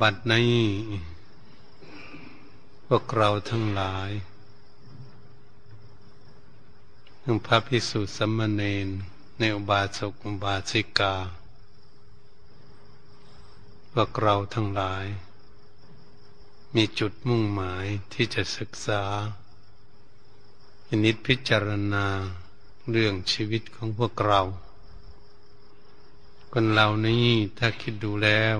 [0.00, 0.62] บัดนี้
[2.86, 4.10] พวกเราทั้งหลาย
[7.22, 8.88] ทั้งพระพิสุสัมมเนน
[9.38, 11.14] ในอุบาสกอุบาสิกา
[13.92, 15.06] พวกเราทั้งหลาย
[16.74, 19.02] มีจุดมุ่งหมายที่จะศึกษา
[21.04, 22.06] นิดพิจารณา
[22.90, 24.40] เรื่องชีวิตของพวกเรา
[26.52, 27.26] คนเรานี้
[27.58, 28.58] ถ้าคิดดูแล้ว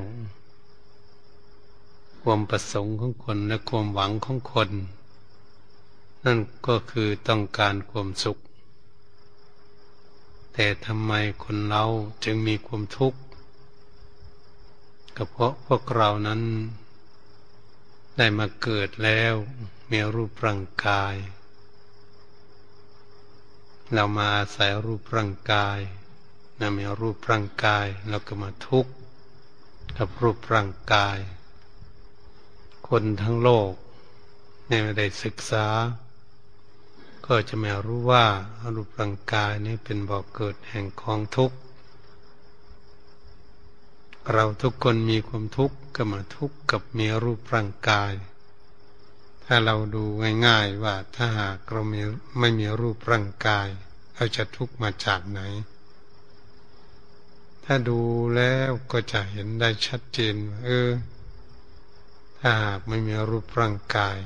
[2.23, 4.71] ความประสงค์ของคนและความหวังของคน
[6.25, 8.39] นั่นก็คือต้องการความสุข
[10.53, 11.13] แต่ทำไม
[11.45, 11.85] คนเรา
[12.25, 13.21] จึงมีความทุกข์
[15.17, 16.43] ก็เพราะพวกเรานั้น
[18.17, 19.35] ได้มาเกิดแล้ว
[19.91, 21.15] มีรูปร่างกาย
[23.95, 25.79] เรามาอาศัยรูปร่างกาย
[26.61, 28.93] นะมีรูปร่างกายเราก็มาทุกข์
[29.97, 31.19] กับรูปร่างกาย
[32.89, 33.73] คนทั้งโลก
[34.67, 35.67] ไม่ได้ศึกษา
[37.27, 38.27] ก็จะไม่รู้ว่า
[38.75, 41.57] รูปร่างกายนี้เป็นบ่อกเกิดแห่งของทุกข์
[44.33, 48.13] เราทุกคนมีความทุกข์ก็มาทุกข์กับมีรูปร่างกาย
[49.45, 50.05] ถ้าเราดู
[50.47, 52.01] ง่ายๆว่าถ้าหากเรามี
[52.39, 53.69] ไม่มีรูปร่างกาย
[54.15, 55.41] เราจะทุกข์มาจากไหน
[57.65, 58.01] ถ้าดู
[58.37, 60.91] แล้วก็จะเห็นได้ชัดเจนเออ
[62.41, 64.17] ถ้าหากไม่มีรูปร่างกาย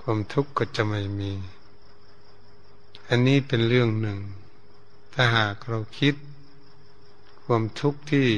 [0.00, 1.32] ความทุกข์ก็จะไม่มี
[3.08, 4.18] อันนี้เป็นเรื่องหนึ่ง
[5.12, 6.14] ถ้าหากเราคิด
[7.44, 8.28] ความทุกข์ที่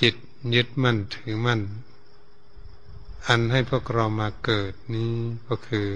[0.00, 0.14] จิต
[0.54, 1.60] ยึดมั่นถือมั่น
[3.26, 5.14] อันให้พวกเรามาเกิดนี้
[5.48, 5.86] ก็คือ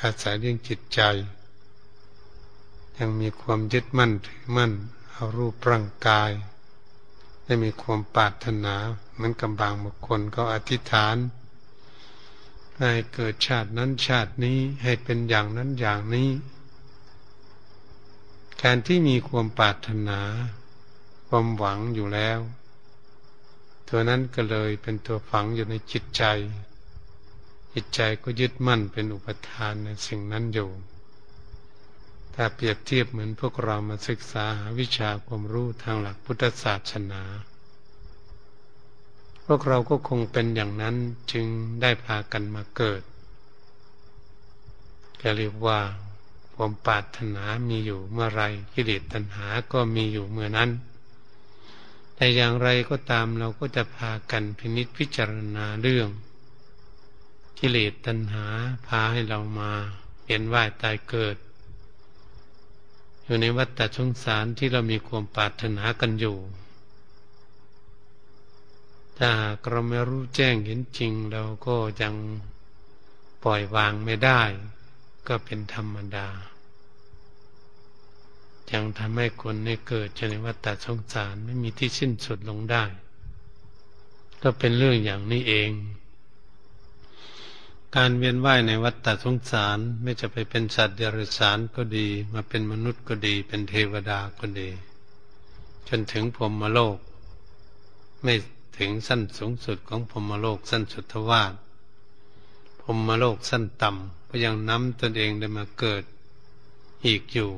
[0.00, 1.00] อาศัยเรื่องจิตใจ
[2.98, 4.72] ยังมีความยึดมั่นถือมั่น
[5.12, 6.30] เอารูปร่างกาย
[7.44, 8.74] ได้มีความปรารถนา
[9.14, 11.16] เหมือนกับบางบุคคลก็อธิษฐาน
[12.78, 16.30] ให้เกิดชาตินั้นชาตินี้ให้เป็นอย่างนั้นอย่างนี้
[18.62, 20.20] การที่มีความปรารถนา
[21.28, 22.40] ความหวังอยู่แล้ว
[23.88, 26.24] ตัวนั้นก็เลยเป็นตัวฝังอยู่ในจิตใจ
[27.72, 30.70] จิตใจก็ยึดมั่นเป็นอุปทานในสิ่งนั้นอยู่
[32.34, 37.22] ถ้าเปรียบเทียบเหมือนพวกเรามาศึกษาหาวิชาความรู้ทางหลักพุทธศาสนา
[39.46, 40.96] พวกเราก็คงเป็นอย่างนั้น
[41.32, 41.46] จึง
[41.82, 43.02] ได้พากันมาเกิด
[45.20, 45.80] จะเรียกว่า
[46.54, 48.42] ความปรารถนามีอยู่เมื่อไร
[48.74, 50.70] กิเลสตัณหาก็มีอยู่เมื่อนั้น
[52.16, 56.08] แต่อย่างไรก็ตามเราก็จะพากันพินิจพิจารณาเรื่อง
[57.58, 58.46] กิเลสตัณหา
[58.86, 59.72] พาให้เรามา
[60.28, 61.36] เห็นว่ายตายเกิด
[63.24, 66.36] อยู่ในวัฏฏะสงสารที่เรามีความปรารถนากันอยู่
[69.18, 69.30] ถ้า
[69.64, 72.14] กเราไม่รู้แจ้งเห็นจริงเราก็ยัง
[73.44, 74.42] ปล่อยวางไม่ได้
[75.28, 76.28] ก็เป็นธรรมดา
[78.72, 82.84] ยังทำให้คนในเกิดในวัฏฏะสงสารไม่มีที่สิ้นสุดลงได้
[84.42, 85.70] ก็เป็นเรื่องอย่างนี้เอง
[87.96, 94.68] การเวียนว่ายในวัฏฏะสงสารไม่จะไปเป็นสัตว์เดรัจฉานก็ดี มาเป็นมนุษย์ก็ดี เป็นเทวดาก็ดี
[95.88, 96.98] จนถึงพรมโลก
[98.22, 98.34] ไม่
[98.76, 101.52] ถึงสั้นสูงสุดของพรมโลกสั้นสุดทวาร
[102.80, 106.02] พรมโลกสั้นต่ำก็ยังน้ำตนเองได้มาเกิด
[107.06, 107.50] อีกอยู่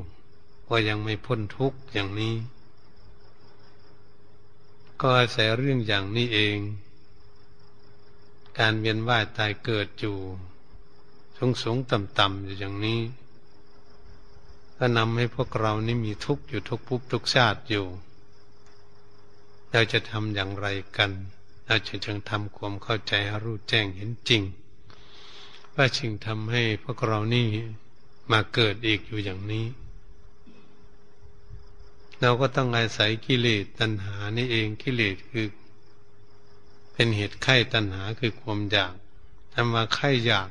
[0.68, 2.34] ก็ยังไม่พ้นทุกข์อย่างนี้
[5.00, 6.58] ก็อาศัยเรื่องอย่างนี้เอง
[8.58, 10.16] การเวียนว่ายตายเกิดอยู่
[11.36, 13.00] สูงสูงต่ำต่ำอยู่อย่างนี้
[14.78, 17.86] ก็นำให้พวกเรานี่มีทุกข์อยู่ทุกภพทุกชาติอยู่
[19.72, 20.66] เราจะทำอย่างไร
[20.96, 21.10] กัน
[21.66, 24.42] เราจะจึงทำความเข้าใจรู้แจ้งเห็นจริง
[25.74, 27.46] ว่าชิงทำให้พวกเรานี่
[28.32, 29.66] มาเกิดอีกอยู่อย่างนี้
[32.20, 35.46] เราก็ต้องอาศัยกิเลสตัณหานี่เองกิเลสคือ
[36.92, 38.94] เป็นเหตุไข้ตัณหาคือความอยาก
[39.54, 40.48] ทำมาไข้อยาก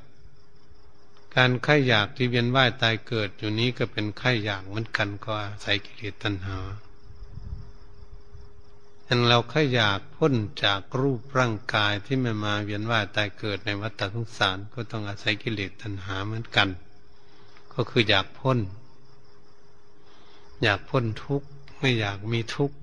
[1.36, 6.58] การไข้อยากที่เวียนว่ายตายเกิดอยู่นี้ก็เป็นไข้อยากเหมือนกันก็อาศัยกิเลสตัณหา
[9.08, 16.70] อันเราขอยากพ้นจากรูปร่างกายที่มันมาเวียนว่ายตายเกิดในวัฏสงสารก็ต้องอาศัยกิเลสตัณหาเหมือนกัน
[17.74, 18.60] ก็คืออยากพ้น
[20.64, 21.48] อยากพ้นทุกข์
[21.80, 22.78] ไม่อยากมีทุกข์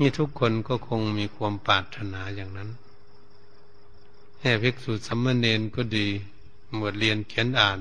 [0.00, 2.70] นี่ทุกคนก็คงมีความปรารถนาอย่างนั้น
[4.40, 6.06] แห่ภิกษุสัมมเนนก็ดี
[6.78, 7.78] บวดเรียนเขียนอ่าน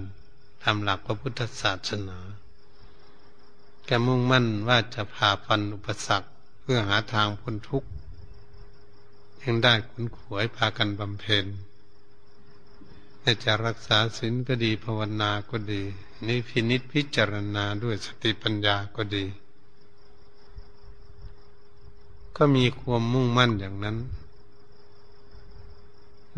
[0.63, 2.17] ทำหลักพระพุทธศาสนา
[3.85, 6.27] แกมุ่งมั่นว่าจะพาฟันอุปสรรค
[6.61, 7.89] เพื่อหาทางพ้นทุกข์
[9.41, 11.45] ยังได้ขุนขวยพากันบำเพ็ญ
[13.43, 15.81] จะรักษาศีลก็ดีภาวนาก็ดี
[16.27, 19.25] นี่พินิษพิจารณาด้วยสติปัญญาก็ดี
[22.37, 23.97] ก็มีความมุ่งมั่นอย่างนั้น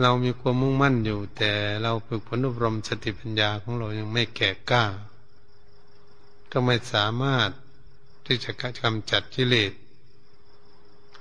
[0.02, 1.52] เรามีความมุ่งมั่นอยู่ แต่
[1.82, 4.84] เราฝึกฝนอบรมสติปัญญาของเรายังไม่แก่กล้า
[6.60, 7.50] ก็ไม่สามารถ
[8.26, 8.52] ที่จะ
[8.82, 9.74] กำจัดกิเลส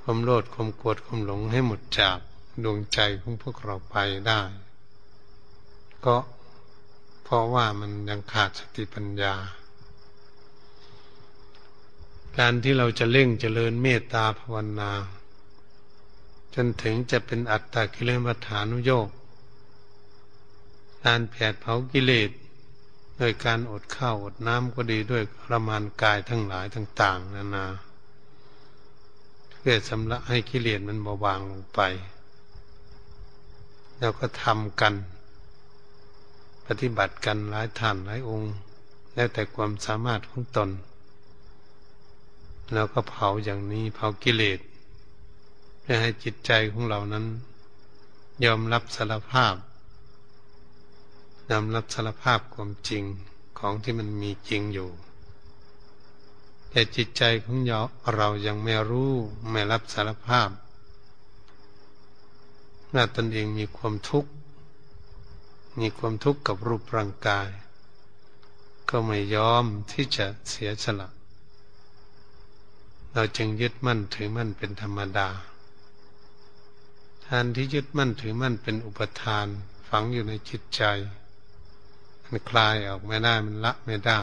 [0.00, 2.18] ความโลดความโกรธความหลงให้หมดจาก
[2.64, 3.96] ดวงใจของพวกเราไป
[4.26, 4.42] ได้
[6.04, 6.16] ก็
[7.22, 9.34] เพราะว่ามันยังขาดสติปัญญา
[12.38, 14.92] การที่เราจะเล่งเจริญเมตตาภาวนา
[16.54, 19.08] จนถึงจะเป็นอัตตากิเลสฐานุโยก
[21.04, 22.30] การแผดเผากิเลส
[23.20, 27.66] ด้วยการอดข้าวอดน้ำก็ดีด้วยประมาณกายทั้งหลายต่าง ๆนานา
[29.58, 31.80] เพื่อสำละให้กิเลสมันเบาบางลงไป
[33.98, 34.94] แล้วก็ทำกัน
[36.66, 38.52] ปฏิบัติกันหลายท่านหลายองค์
[39.14, 40.70] แล้วแต่ความสามารถของตน
[42.72, 44.60] แล้วก็เผาอย่างนี้เผากิเลส
[45.80, 47.24] เพื่อให้จิตใจของเรานั้น
[48.44, 49.54] ยอมรับสารภาพ
[51.50, 53.04] ยอมรับสารภาพความจริง
[53.58, 54.90] ของที่มันมีจริงอยู่
[56.70, 57.58] แต่จิตใจของ
[58.16, 59.12] เรายังไม่รู้
[59.50, 60.50] ไม่รับสารภาพ
[62.94, 64.30] ว่าตนเองมีความทุกข์
[65.80, 67.48] มีความทุกข์กับรูปร่างกาย
[68.88, 71.08] ก็ไม่ยอมที่จะเสียสละ
[73.12, 75.28] เราจึงยึดมั่นถือมั่นเป็นธรรมดา
[77.26, 79.46] ทานที่ยึดมั่นถือมั่นเป็นอุปทาน
[79.88, 80.82] ฝังอยู่ในจิตใจ
[82.30, 84.20] มันคลายออกไม่ได้มันละไม่ได้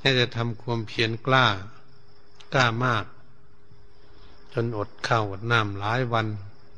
[0.00, 1.46] ถ้าจะทำความเพียรกล้า
[2.52, 3.04] กล้ามาก
[4.52, 6.26] จนอดข้าวอดน้ำหลายวัน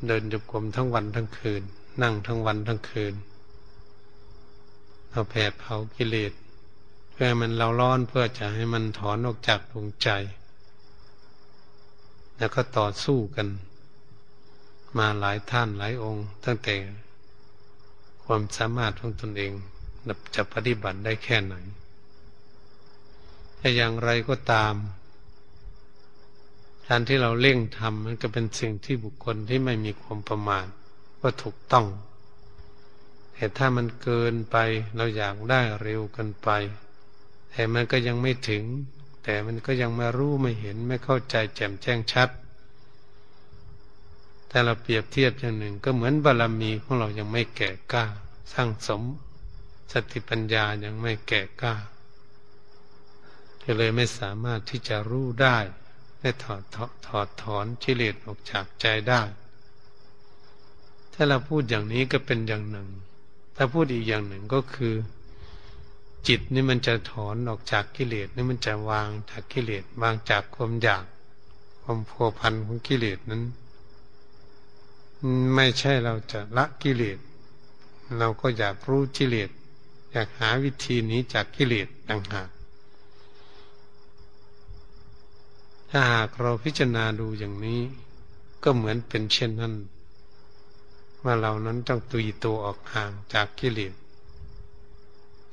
[0.07, 1.63] เดินจบกรมทั้งวันทั้งคืน
[2.03, 3.15] นั่งทั้งวันทั้งคืน
[5.11, 6.33] เอาแผดเผากิเลส
[7.11, 10.09] เพื่อมันเราร้อนเพื่อจะให้มันถอนออกจากดวงใจ
[12.39, 13.49] แล้วก็ต่อสู้กัน
[14.99, 16.77] มาหลายท่านหลายองค์ ตั้งแต่
[18.33, 19.53] ความสามารถของตนเอง
[20.35, 21.55] จะปฏิบัติได้แค่ไหน
[23.59, 24.75] แต่อย่างไรก็ตาม
[26.87, 30.67] การที่เราเร่งทำมันก็เป็นสิ่งที่บุคคลที่ไม่มีความประมาท
[31.21, 31.87] ว่าถูกต้อง
[33.35, 34.57] แต่ถ้ามันเกินไป
[34.97, 36.49] เราอยากได้เร็วกันไป
[37.51, 38.65] แต่มันก็ยังไม่ถึง
[39.25, 42.29] แต่มันก็ยังไม่รู้ไม่เห็นไม่เข้าใจแจ่มแจ้งชัด
[44.51, 48.07] แต่เราเปรียบเทียบอย่างหนึ่ง ก็เหมือนบารรมีของเรายังไม่แก่กล้า
[48.53, 49.03] สร้างสม
[49.93, 51.75] สติปัญญายังไม่แก่กล้า
[53.63, 55.57] ก็เลยไม่สามารถที่จะรู้ได้
[56.21, 56.63] ได้ถอด
[57.07, 59.23] ถอดถอนชิเลตออกจากใจได้
[61.13, 62.89] ถ้าเราพูดอย่างนี้ก็เป็นอย่างหนึ่ง
[63.57, 64.95] ถ้าพูดอีกอย่างหนึ่งก็คือ
[66.29, 71.05] จิตนี่มันจะถอนออกจากกิเลสนี่มันจะวางจากกิเลสวางจากความอยาก
[71.83, 73.43] ความพัวพันของกิเลสนั้น
[75.55, 77.19] ไม่ใช่เราจะละกิเลส
[78.19, 79.51] เราก็อยากรู้กิเลส
[80.13, 82.51] อยากหาวิธีนี้จากกิเลสต่างหาก
[85.91, 87.81] ถ้าหากเราพิจารณาดูอย่างนี้
[88.63, 89.75] ก็เหมือนเป็นเช่นนั้น
[91.25, 93.93] ว่าเรานั้นต้องตุยตัวออกห่างจากกิเลส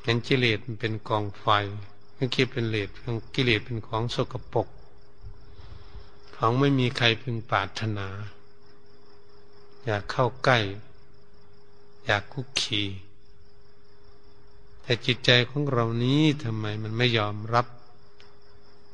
[0.04, 1.46] เห็นกิเลสมันเป็นกองไฟ
[2.16, 2.90] ไม่คิดเป็นเลส
[3.36, 4.68] กิเลสเป็นของสกปรก
[6.36, 8.08] ของไม่มีใครพึงปรารถนา
[9.89, 10.60] อยากเข้าใกล้
[12.06, 12.84] อยากคุกคี
[14.82, 17.67] แต่จิตใจของเรานี้ทำไมมันไม่ยอมรับ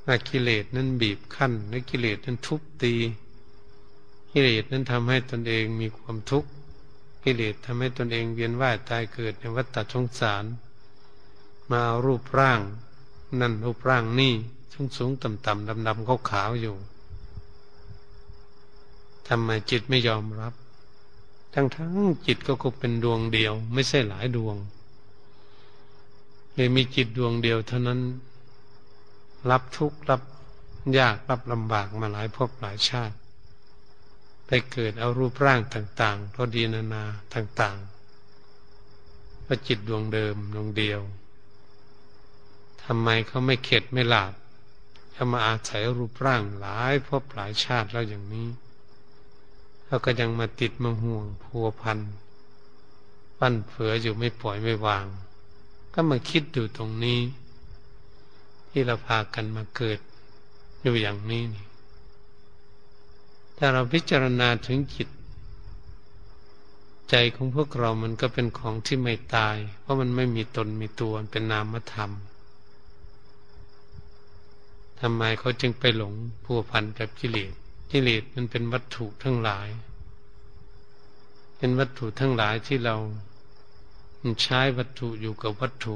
[0.05, 2.95] ว่ากิเลสนั้นบีบคั้นและกิเลสนั้นทุบตี
[4.31, 6.49] กิเลสนั้นทำให้ตนเองมีความทุกข์
[7.23, 10.43] กิเลสทำให้ตนเองเวียนว่ายตายเกิดในวัฏสงสาร
[11.69, 12.59] มาเอารูปร่าง
[13.39, 14.33] นั่นรูปร่างนี่
[14.73, 16.75] สูงสูงต่ำต่ำดำดำขาวขาวอยู่
[19.27, 20.53] ทำไมจิตไม่ยอมรับ
[21.53, 21.93] ทั้งทั้ง
[22.25, 24.55] จิตก็คงเป็นดวงเดียว ไม่ใช่หลายดวง
[26.53, 27.99] เลยมีจิตดวงเดียว เท่านั้น
[29.49, 30.21] รับทุกข์รับ
[30.97, 33.15] ยากรับลำบากมาหลายภพหลายชาติ
[34.47, 41.01] ไปเกิดเอารูปร่างต่างๆพรดีนานาต่างๆเพราะจิตดวงเดิมดวงเดียว
[42.83, 44.33] ทำไมเขาไม่เข็ดไม่หลาบ
[45.15, 48.47] จะมาอาศัยรูปร่างหลายภพหลายชาติแล้วอย่างนี้
[49.93, 51.99] เขาก็ยังมาติดมาห่วงพัวพัน
[53.39, 55.05] ปั้นเผืออยู่ไม่ปล่อยไม่วาง
[55.93, 57.19] ก็มาคิดอยู่ตรงนี้
[58.69, 59.99] ที่เราพากันมาเกิด
[60.81, 61.65] อยู่อย่างนี้นี่
[63.57, 65.07] ถ้าเราพิจารณาถึงจิต
[67.09, 72.11] ใจของพวกเรามันก็เป็นของที่ไม่ตาย เพราะมันไม่มีตนมีตัวเป็นนามธรรม
[74.99, 77.53] ทำไมเขาจึงไปหลงพัวพันกับกิเลส
[77.93, 79.69] กิเลสมันเป็นวัตถุทั้งหลาย
[81.57, 82.95] เป็นวัตถุทั้งหลายที่เรา
[84.41, 85.95] ใช้วัตถุอยู่กับวัตถุ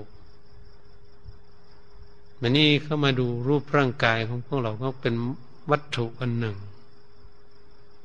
[2.42, 5.16] มันนี่เข้ามาดูรูปร่างกายของพวกเราก็เป็น
[5.72, 6.58] วัตถุอันหนึ่ง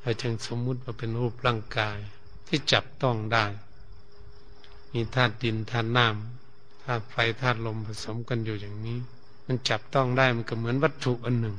[0.01, 1.99] เราจึงสมมุติว่าเป็นรูปร่างกาย
[2.47, 3.47] ที่จับต้องได้
[4.93, 8.99] มีธาตุดินธาตุน้ำธาตุไฟธาตุลมผสมกันอยู่อย่างนี้
[9.47, 11.57] มันจับต้องได้มันก็เหมือนวัตถุอันหนึ่ง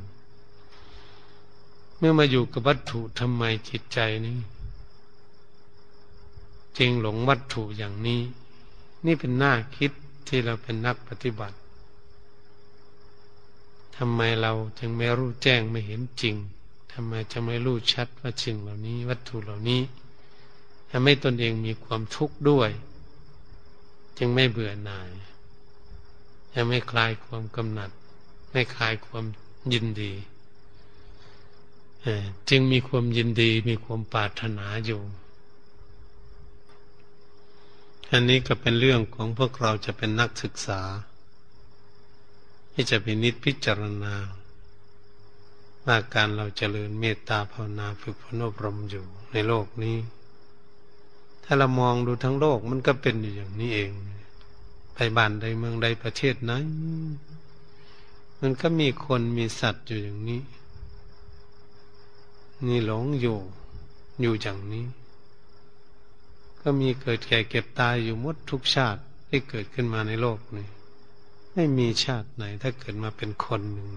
[2.05, 4.37] มื่อมาอยู่กับวัตถุทำไมจิตใจนี้
[6.77, 8.21] จึงหลงวัตถุอย่างนี้
[9.05, 9.91] นี่เป็นหน้าคิด
[10.27, 11.57] ที่เราเป็นนักปฏิบัติ
[13.97, 16.35] ทำไมเราจึงไม่รู้แจ้งไม่เห็นจริง
[16.93, 19.81] ทำไมจะไม่รู้ชัดว่าสิ่งเหล่านี้ วัตถุเหล่านี้
[20.89, 22.69] ทำให้ตนเองมีความทุกข์ด้วย
[24.17, 25.09] จึงไม่เบื่อหน่าย
[26.55, 27.89] ยังไม่คลายความกำหนัด
[28.51, 29.25] ไม่คลายความ
[29.73, 30.13] ยินดี
[32.49, 35.01] จึงมีความยินดีมีความปรารถนาอยู่
[38.11, 40.81] อันนี้ก็เป็นเรื่องของพวกเราจะเป็นนักศึกษา
[42.73, 44.15] ที่จะพินิจพิจารณา
[45.85, 49.97] ว่าการเราเจริญเมตตาภาวนาฝึกพนอบรมอยู่ในโลกนี้
[51.43, 53.91] ถ้าเรามองดูทั้งโลกมันก็เป็นอยู่อย่างนี้เอง
[54.93, 56.65] ไปบ้านใดเมืองใดประเทศนั้น
[58.39, 60.41] มันก็มีคนมีสัตว์อยู่อย่างนี้
[62.67, 63.37] นี่หลงอยู่
[64.21, 64.85] อยู่อย่างนี้
[66.61, 70.67] ก็มีเกิดแก่เก็บตายอยู่มดทุกชาติที่เกิดขึ้นมาในโลกนี้
[71.53, 73.89] ไม่มีชาติไหน ถ้าเกิดมาเป็นคนหนึ่ง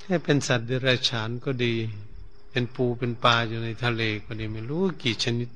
[0.00, 1.74] แค่เป็นสัตว์เดรัจฉานก็ดี
[2.50, 5.48] เป็นปูเป็นปลาอยู่ในทะเลก็ดีไม่รู้กี่ชนิด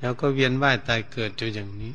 [0.00, 1.92] แล้วก็เวียนว่ายตายเกิดอยู่อย่างนี้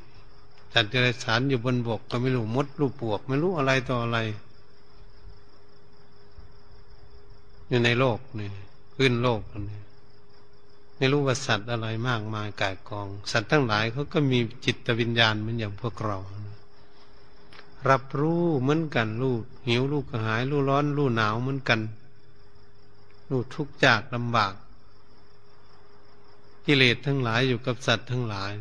[0.74, 4.20] สัตว์เดรัจฉานอยู่บนบกก็ไม่รู้มดรูปปวก ไม่รู้อะไรต่ออะไร
[7.68, 8.50] อยู่ในโลกนี่
[8.96, 9.80] ขึ้นโลกนี่
[10.98, 16.18] ไม่รู้ว่าสัตว์อะไรมากมายกายกอง สัตว์ทั้งหลายเขาก็มีจิตวิญญาณเหมือนอย่างพวกเรา
[17.90, 19.36] รับรู้เหมือนกันรู้
[19.68, 21.80] หิวรู้กระหายรู้ร้อนรู้หนาวเหมือนกัน
[23.30, 24.54] รู้ทุกข์จากลำบาก
[26.66, 28.52] กิเลสทั้งหลายอยู่กับสัตว์ทั้งหลาย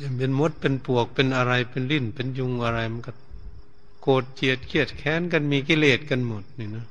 [0.00, 3.12] ยังเป็นมดเป็นปวกเป็นอะไรเป็นลิ้นเป็นยุงอะไรมันก็
[4.02, 6.86] โกรธเจียดเครียดแค้นกันมีกิเลสกันหมดนี่นะ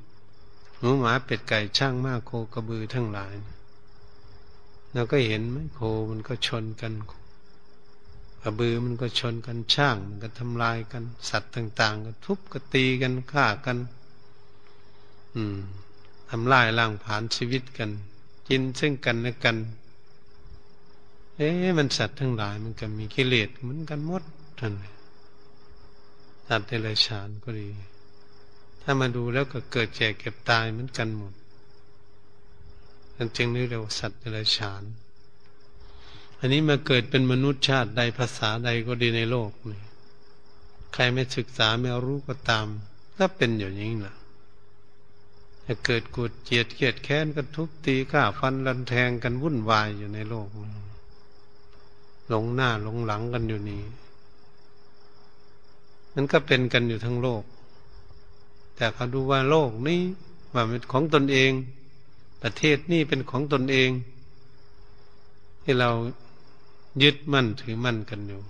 [0.84, 3.34] หมูหมาเป็ดไก่ช่างมากโคกระบือทั้งหลาย
[4.94, 6.94] เราก็เห็นไหมโคมันก็ชนกัน
[8.42, 13.78] กระบือมันก็ชนกันช่างมันก็ทำลายกัน สัตว์ต่าง ๆ ก็ทุบก็ตีกันฆ่ากัน
[15.36, 15.58] อืม
[16.30, 17.90] ทำลายล่างผ่านชีวิตกัน
[18.48, 19.58] กินซึ่งกันและกัน
[21.36, 24.24] เอ๊ะมันสัตว์ทั้งหลาย มันก็มีกิเลสเหมือนกันหมด
[24.60, 24.74] ท่าน
[26.48, 27.68] สัตว์เดรัจฉานก็ดี
[28.84, 31.34] ถ้ามาดูแล้วก็เกิดแก่เก็บตายเหมือนกันหมด
[33.16, 34.84] นั่นจึงเรียกว่าสัตว์เดรัจฉาน
[36.40, 39.82] อันนี้มาเกิดเป็นมนุษย์ชาติใดภาษาใดก็ดีในโลกนี่
[40.94, 42.68] ใครไม่ศึกษาไม่รู้ก็ตาม
[43.18, 44.16] ก็เป็นอย่างนี้แหละ
[45.66, 50.48] จะเกิดกุดเจียดเกียดแค้นกันทุบตีฆ่าฟันรันแทงกันวุ่นวายอยู่ในโลก
[52.30, 53.82] หลงหน้าหลงหลังกันอยู่นี่
[56.13, 57.44] มันก็เป็นกันอยู่ทั้งโลก
[58.75, 60.01] แต่เขาดูว่าโลกนี้
[60.53, 61.51] ว่าเป็นของตนเอง
[62.44, 63.89] ประเทศนี้เป็นของตนเอง
[65.63, 65.92] ที่เรา
[67.03, 68.42] ยึดมั่นถือมั่นกันอยู่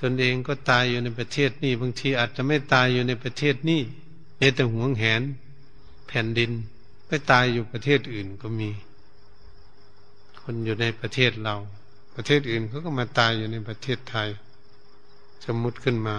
[0.00, 3.80] ตนเองก็ตายอยู่ในประเทศนี้ บางทีอาจจะไม่ตายอยู่ในประเทศนี้
[4.56, 5.22] แต่หวงแหน
[6.06, 6.50] แผ่นดิน
[7.06, 8.70] ไปตายอยู่ประเทศอื่นก็มี
[10.42, 11.56] คนอยู่ในประเทศเรา
[12.14, 14.28] ประเทศอื่นเขาก็มาตายอยู่ในประเทศไทย
[15.44, 16.16] สมมุติขึ้นมา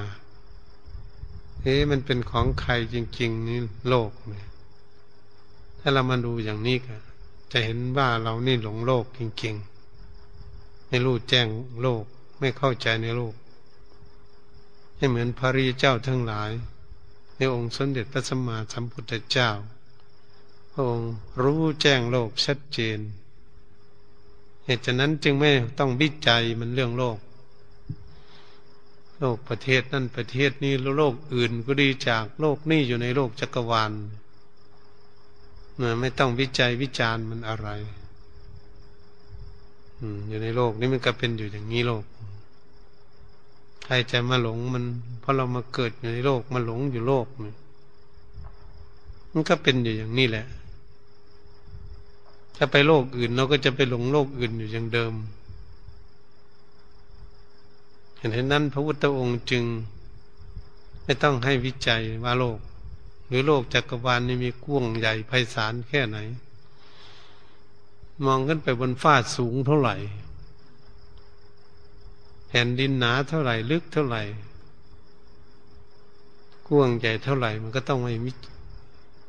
[1.65, 4.48] เอ๊ะมันเป็นของใครจริง ๆ นี่โลกเนี่ย
[5.79, 6.95] ถ้าเรามาดูอย่างนี้ก็
[7.51, 9.55] จะเห็นว่าเรานี่หลงโลกจริง
[10.22, 11.48] ๆ ไม่รู้แจ้ง
[11.81, 12.03] โลก
[12.39, 13.36] ไม่เข้าใจในโลก
[14.98, 16.51] ให้เหมือนพระรีเจ้าทั้งหลาย
[17.36, 19.50] ในองค์สมเด็จพระสัมมาสัมพุทธเจ้า
[20.72, 21.12] พระองค์
[21.43, 23.00] รู้แจ้งโลกชัดเจน
[24.65, 27.17] เหตุฉะนั้นจึงไม่ต้องวิจัยมันเรื่องโลก
[29.19, 33.91] โลกประเทศนั่นประเทศนี้โลกอื่นก็ดีจากโลกนี้อยู่ในโลกจักรวาล
[35.75, 37.67] เมื่อไม่ต้องวิจัยวิจารณ์มันอะไร
[40.27, 42.05] อยู่ในโลกนี้มันก็เป็นอยู่อย่างนี้โลก
[43.84, 44.84] ใครจะมาหลงมัน
[45.19, 47.27] เพราะเรามาเกิดอยู่ในโลกมาหลงอยู่โลก
[49.31, 50.45] มันก็เป็นอยู่อย่างนี้แหละ
[52.57, 55.13] ถ้าไปโลกอื่นเราก็จะไปหลงโลกอื่นอยู่อย่างเดิม
[58.34, 59.63] เห็นนั้นพระพุทธองค์จึง
[61.03, 62.60] ไม่ต้องให้วิจัยว่าโลก
[63.27, 66.17] หรือโลกจักรวาลนี้มีกว้างใหญ่ไพศาลแค่ไหน
[68.25, 69.96] มองขึ้นไปบนฟ้าสูงเท่าไหร่
[72.48, 74.24] แผ่นดินหนาเท่าไหร่ ลึกเท่าไหร่
[76.67, 78.13] กว้างใหญ่เท่าไหร่ มันก็ต้องไม่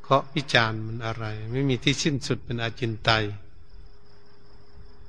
[0.02, 3.24] เคาะวิจารณ์มันอะไร ไม่มีที่สิ้นสุดเป็นอาจินไตย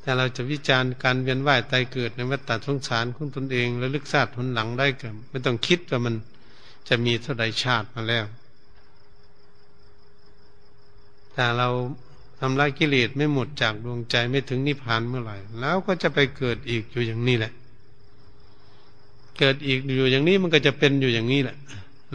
[0.07, 6.15] แต่เราจะวิจารณ์การเวียนว่ายตายเกิดในวัฏฏะสงสารของตนเอง แล้วลึกซาดหนหลังได้ก็ไม่ต้องคิดว่ามัน
[6.89, 8.25] จะมีเท่าใดชาติมาแล้ว
[11.33, 11.67] แต่เรา
[12.39, 17.51] ทำลายกิเลสไม่หมดจากดวงใจไม่ถึงนิพพานเมื่อไหร่ แล้วก็จะไปเกิดอีกอยู่อย่างนี้แหละ
[19.39, 21.57] เกิดอีกอยู่อย่างนี้มันก็จะเป็นอยู่อย่างนี้แหละ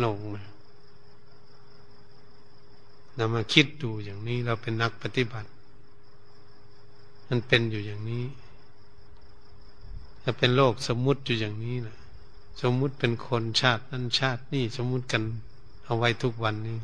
[0.02, 0.42] ลงมา
[3.16, 5.48] เรามาคิดดูอย่างนี้เราเป็นนักปฏิบัติ
[7.34, 8.24] มันเป็นอยู่อย่างนี้
[10.22, 11.96] ถ้าเป็นโลกสมมุติอยู่อย่างนี้นะ
[12.62, 15.22] สมมุติเป็นคนชาตินั้นชาตินี่สมมุติกัน
[15.84, 16.78] เอาไว้ทุกวันนี้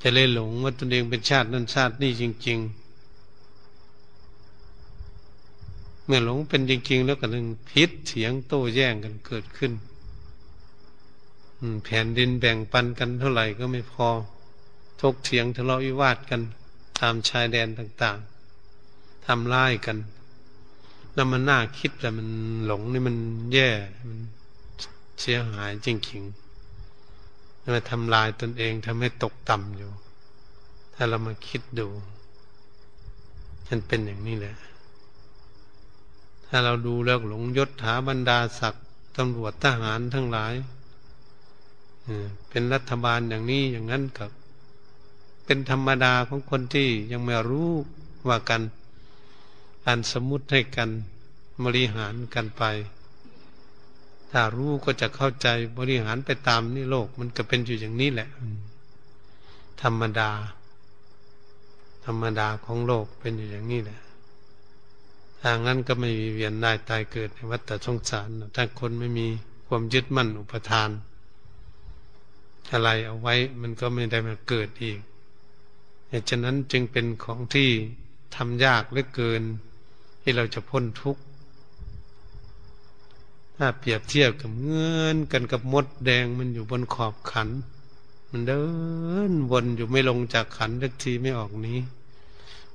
[0.00, 2.58] จะเลยหลงว่าตนเองเป็นชาตินั้นชาตินี่จริง
[5.16, 9.72] ๆ เมื่อหลงเป็นจริง ๆ แล้วก็นึงพิษเถียงโต้แย้งกันเกิดขึ้น
[11.84, 14.08] แผ่นดินแบ่งปันกันเท่าไหร่ก็ไม่พอ
[15.00, 16.40] ทกเถียงทะเลาะวิวาทกัน
[16.98, 18.35] ตามชายแดนต่าง ๆ
[19.26, 19.98] ทำร้ายกัน
[21.14, 22.28] แล้วมันน่าคิดแต่มัน
[22.66, 23.16] หลงนี่มัน
[23.52, 23.70] แย่
[24.08, 24.20] มัน
[25.20, 29.90] เสียหายจริงๆมันทำลายตนเองทำให้ตกต่ำอยู่
[30.94, 31.88] ถ้าเรามาคิดดู
[33.68, 34.56] มันเป็นอย่างนี้แหละ
[36.48, 38.86] ถ้าเราดูแล้วหลงยศถาบรรดาศักดิ์
[39.16, 40.54] ตำรวจทหารทั้งหลาย
[42.48, 44.30] เป็นรัฐบาลอย่างนี้อย่างนั้นกับ
[45.44, 47.70] เป็นธรรมดาของคนที่ยังไม่รู้
[48.28, 48.62] ว่ากัน
[49.86, 50.90] อ่านสมมุติให้กัน
[51.64, 52.62] บริหารกันไป
[54.30, 58.28] ถ้ารู้ก็จะเข้าใจบริหารไปตามนี่โลก มันก็เป็นอยู่อย่างนี้แหละ
[59.82, 60.30] ธรรมดา
[62.04, 64.00] ธรรมดาของโลกเป็นอยู่อย่างนี้แหละ
[65.42, 69.26] ทางั้นก็ไม่มีเวียนได้ตายเกิดในวัฏสงสารถ้าคนไม่มี
[69.66, 70.90] ความยึดมั่นอุปทาน
[72.72, 74.98] อะไรเอาไว้มันก็ไม่ได้มาเกิดอีก
[76.08, 77.70] เหตุฉะนั้นจึงเป็นของที่
[78.36, 79.42] ทำยากเหลือเกิน
[80.28, 81.22] ที่เราจะพ้นทุกข์
[83.56, 87.48] ถ้าเปรียบเทียบกับเงื่อนกันกับมดแดงมันอยู่บนขอบขัน
[88.30, 88.62] มันเดิ
[89.30, 91.78] นวนอยู่ไม่ลงจากขันสักทีไม่ออกนี้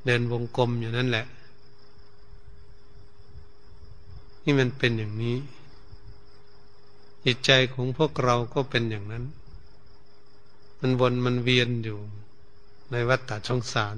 [0.05, 1.25] เดินวงกลมอยู่นั่นแหละ
[4.43, 5.37] นี่มันเป็นอย่างนี้
[7.25, 9.23] จิตใจของพวกเราก็เป็นอย่างนั้น
[10.79, 11.99] มันวนมันเวียนอยู่
[12.91, 13.97] ในวัฏฏะสงสาร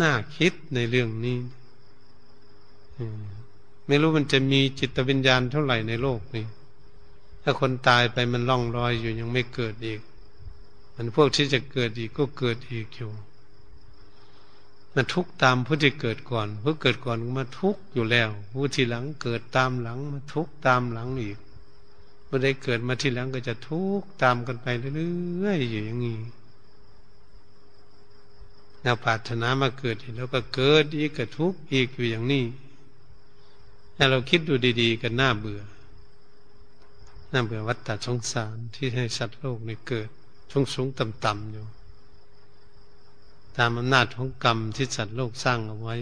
[0.00, 1.38] น่าคิดในเรื่องนี้
[3.86, 6.46] ไม่รู้มันจะมีจิตวิญญาณเท่าไหร่ในโลกนี้
[7.42, 10.00] ถ้าคนตายไปมันล่องลอยอยู่ยังไม่เกิดอีก
[10.94, 13.10] มันพวกที่จะเกิดอีกก็เกิดอีกอยู่
[14.94, 21.38] มันทุกตามผู้ที่เกิดก่อนผู้เกิดก่อนมาทุกอยู่แล้ว ผู้ที่หลังเกิดตามหลังมาทุกตามหลังอีก
[22.26, 26.18] ผู้ใดเกิดมาที่หลังก็จะทุกตามกันไปเรื่อยๆอยู่อย่างนี้
[28.82, 32.44] เราปรารถนามาเกิดแล้วก็เกิดอีกก็ทุกข์อีกอยู่อย่างนี้
[33.96, 35.62] ถ้าเราคิดดูดีๆ กันน่าเบื่อ
[37.32, 40.08] น่าเบื่อวัฏฏะสงสารที่ให้สัตว์โลกในเกิด
[40.52, 41.66] สูงสูงต่ำต่ำอยู่
[43.56, 45.96] ตามอำนาจของกรรมที่สัตว์โลกสร้างเอาไว้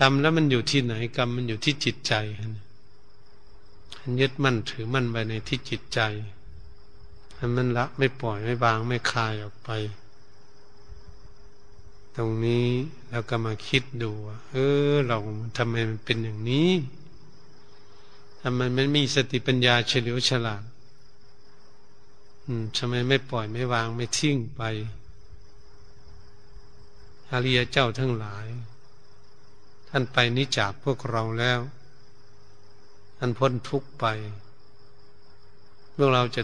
[0.00, 2.14] กรรมแล้วมันอยู่ที่ไหนกรรมมันอยู่ที่จิตใจ
[4.00, 6.00] มันยึดมั่นถือมั่นไว้ในที่จิตใจ
[7.56, 9.70] มันละไม่ปล่อยไม่บางไม่คลายออกไป
[12.18, 12.68] ตรงนี้
[13.10, 14.10] แล้วก็มาคิดดู
[14.52, 14.56] เอ
[14.90, 15.18] อ เรา
[15.58, 16.70] ทำไมมันเป็นอย่างนี้
[18.42, 20.62] ทำไมมันมีสติปัญญาเฉลียวฉลาด
[22.44, 24.62] อืมทำไมไม่ปล่อยไม่วางไม่ทิ้งไป
[27.30, 28.46] อาริยเจ้าทั้งหลาย
[29.88, 31.60] ท่านไปนิจากพวกเราแล้ว
[33.18, 34.04] ท่านพ้นทุกไป
[35.96, 36.42] ทพวกเราจะ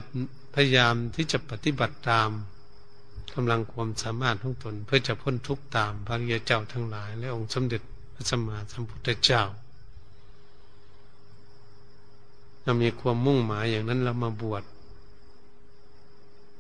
[0.55, 2.31] พยายามที่จะปฏิบัติตาม
[3.35, 7.83] กำลังความสามารถของตน เพื่อจะพ้นทุกข์ตามพระริยเจ้าทั้งหลาย และองค์สมเด็จ
[8.15, 9.43] พระสัมมาสัมพุทธเจ้า
[12.63, 14.63] เรามีความมุ่งหมายอย่างนั้นเรามาบวช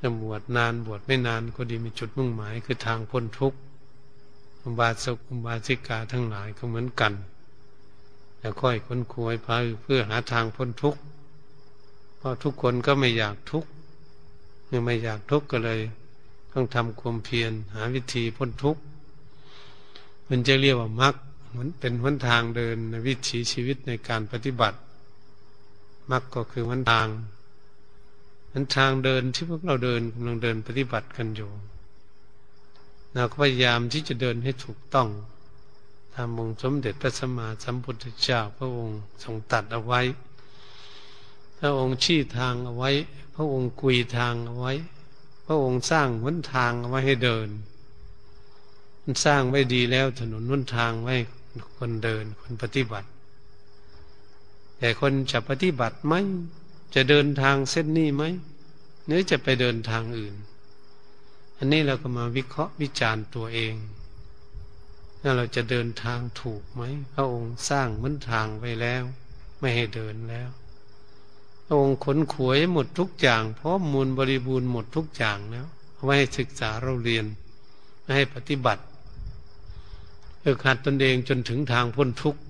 [0.00, 3.59] จะบวชนานบวชไม่นานก็ดีมีจุดมุ่งหมายคือทางพ้นทุกข์
[4.62, 7.12] อุบาสกอุบาสิกาทั้งหลายก็เหมือนกัน
[8.38, 11.00] แต่ค่อยค้นควยพาเพื่อหาทางพ้นทุกข์
[12.16, 13.68] เพราะทุกคนก็ไม่อยากทุกข์
[14.66, 15.81] เมื่อไม่อยากทุกข์ก็เลย
[16.55, 18.83] ต้องทำความเพียรหาวิธีพ้นทุกข์
[20.29, 21.14] มันจะเรียกว่ามรรค
[21.51, 24.79] เหมือนเป็นหนทางเดินในวิถีชีวิตในการปฏิบัติ
[26.11, 27.09] มรรคก็คือหนทาง
[28.53, 31.51] หนทางเดินที่พวกเราเดินกำลังเดินปฏิบัติกันอยู่
[33.14, 35.09] เราก็พยายามที่จะเดินให้ถูกต้อง
[36.14, 40.01] ตามองสมเด็จพระสัมมาสัมพุทธเจ้าพระองค์ทรงตัดเอาไว้
[41.59, 42.90] พระองค์ชี้ทางเอาไว้
[43.35, 44.73] พระองค์กุยทางเอาไว้
[45.46, 47.48] พระองค์สร้างหนทางไว้ให้เดิน
[49.02, 51.16] มันสร้างไว้ดีแล้วถนนหนทางไว้
[51.76, 53.09] คนเดินคนปฏิบัติ
[54.78, 56.14] แต่คนจะปฏิบัติไหม
[56.94, 58.22] จะเดินทางเส้นนี้ไหม
[59.07, 60.35] หรือจะไปเดินทางอื่น
[61.59, 63.74] อันนี้เราก็มาวิเคราะห์วิจารณ์ตัวเอง
[65.20, 66.83] ว่าเราจะเดินทางถูกไหม
[67.14, 69.02] พระองค์สร้างมันทางไว้แล้ว
[69.61, 70.48] ไม่ให้เดินแล้ว
[71.72, 75.66] องค์ขนขวยหมดทุกอย่างพร้อมมูลบริบูรณ์หมดทุกอย่างแล้ว
[76.03, 77.27] ไว้ให้ศึกษาเราเรียน
[78.16, 78.83] ให้ปฏิบัติ
[80.40, 82.40] เพื่อขัดตนเองจนถึงทางพ้นทุกข์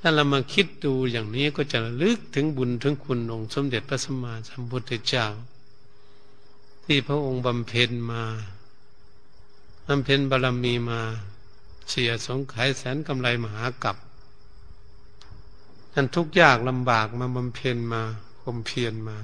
[0.00, 5.26] ถ้าเรามาคิดดูอย่างนี้ก็จะลึกถึงบุญถึงคุณองค์สมเด็จพระสัมมาสัมพุทธเจ้า
[6.84, 8.24] ที่พระองค์บำเพ็ญมา
[9.86, 11.00] บำเพ็ญบารมีมา
[11.90, 13.96] เสียสงไขยแสนกำไรมหากับ
[15.96, 18.02] ท่านทุกยากลำบากมาบำเพ็ญมา
[18.42, 19.16] คมเพียรมา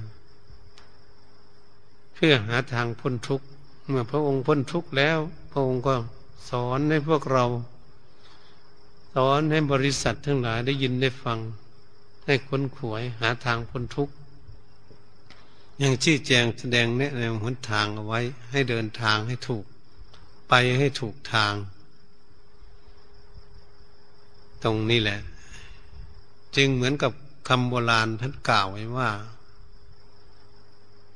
[2.13, 3.45] เพื่อหาทางพ้นทุกข์
[3.87, 5.19] เมื่อพระองค์พ้นทุกข์แล้ว
[5.51, 5.95] พระองค์ก็
[6.49, 7.45] สอนให้พวกเรา
[9.15, 11.39] สอนให้บริษัททั้งหลายได้ยินได้ฟัง
[12.25, 14.13] ให้ค้นขวยหาทางพ้นทุกข์
[15.81, 18.19] ยังชี้แจงแสดงแนะนำหนทางเอาไว้
[18.51, 19.65] ให้เดินทางให้ถูก
[20.49, 21.53] ไปให้ถูกทาง
[24.63, 25.19] ตรงนี้แหละ
[26.55, 27.11] จึงเหมือนกับ
[27.47, 29.09] คำโบราณท่านกล่าวไว้ว่า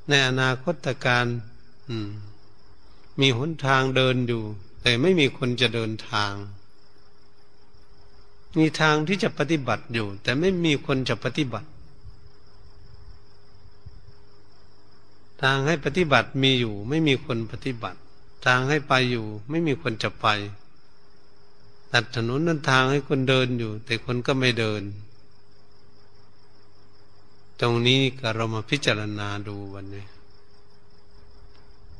[0.08, 1.26] ในอนาคตการ
[3.20, 4.42] มีหนทางเดินอยู่
[4.82, 6.32] แต่ไม่มีคนจะเดินทาง
[8.58, 11.68] มีทางที่จะปฏิบัติอยู่ แต่ไม่มีคนจะปฏิบัติ
[15.42, 17.98] ทางให้ปฏิบัติมีอยู่ ไม่มีคนปฏิบัติ
[18.46, 20.26] ทางให้ไปอยู่ ไม่มีคนจะไป
[21.92, 24.82] ตัดถนนนั้นทางให้คนเดินอยู่ แต่คนก็ไม่เดิน
[27.60, 30.04] ตรงนี้ก็เรามาพิจารณาดูวันนี้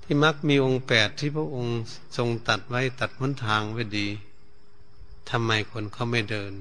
[0.02, 1.80] ที่มักมีองค์แปดที่พระองค์
[2.16, 4.08] ทรงตัดไว้ตัดมันทางไว้ดี
[5.30, 6.52] ทำไมคนเขาไม่เดิน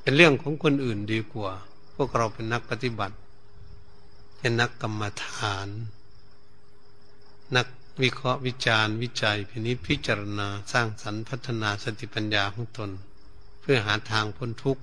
[0.00, 1.52] เป็นเรื่องของคนอื่นดีกว่า
[1.94, 3.16] พวกเราเป็นนักปฏิบัติ
[4.38, 5.68] เป็นนักกรรมฐาน
[7.56, 7.66] นัก
[8.02, 12.90] วิเคราะห์วิจารณ์ วิจัยพินิจพิจารณาสร้างสรรค์พัฒนาสติปัญญาของตน
[13.60, 14.82] เพื่อหาทางพ้นทุกข์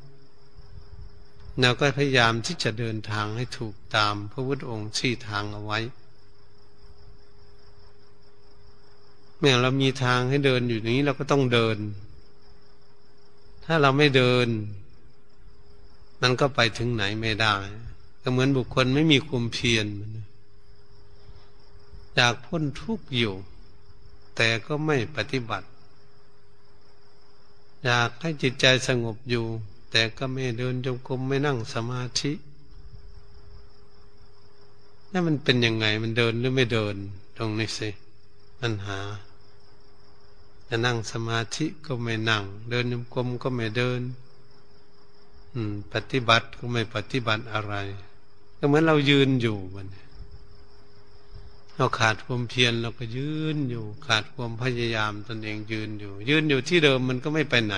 [1.61, 5.79] เราก็พยายามที่จะเดินทางให้ถูกตามพระพุทธองค์ชี้ทางเอาไว้
[9.37, 11.77] เมื่อเรามีทางให้เดินอยู่นี้เราก็ต้องเดิน
[13.65, 14.47] ถ้าเราไม่เดิน
[16.21, 17.55] มันก็ไปถึงไหนไม่ได้
[18.21, 19.87] ก็เหมือนบุคคลไม่มีความเพียร
[22.15, 23.33] อยากพ้นทุกข์อยู่
[24.35, 25.67] แต่ก็ไม่ปฏิบัติ
[27.85, 29.45] อยากให้จิตใจสงบอยู่
[29.91, 32.31] แต่ก็ไม่เดินจงกรมไม่นั่งสมาธิ
[35.11, 36.95] นี่มันเป็นยังไงมันเดินหรือไม่เดิน
[37.37, 37.89] ตรงนี้สิ
[38.59, 38.99] ปัญหา
[40.67, 44.01] จะนั่งสมาธิก็ไม่นั่ง เดินยมกลมก็ไม่เดิน
[45.53, 47.73] อืม ปฏิบัติก็ไม่ปฏิบัติอะไร
[48.57, 49.87] ก็เหมือนเรายืนอยู่มัน
[51.77, 57.75] เราขาดความเพียรเราก็ยืนอยู่ ขาดความพยายามตนเองยืนอยู่ ยืนอยู่ที่เดิมมันก็ไม่ไปไหน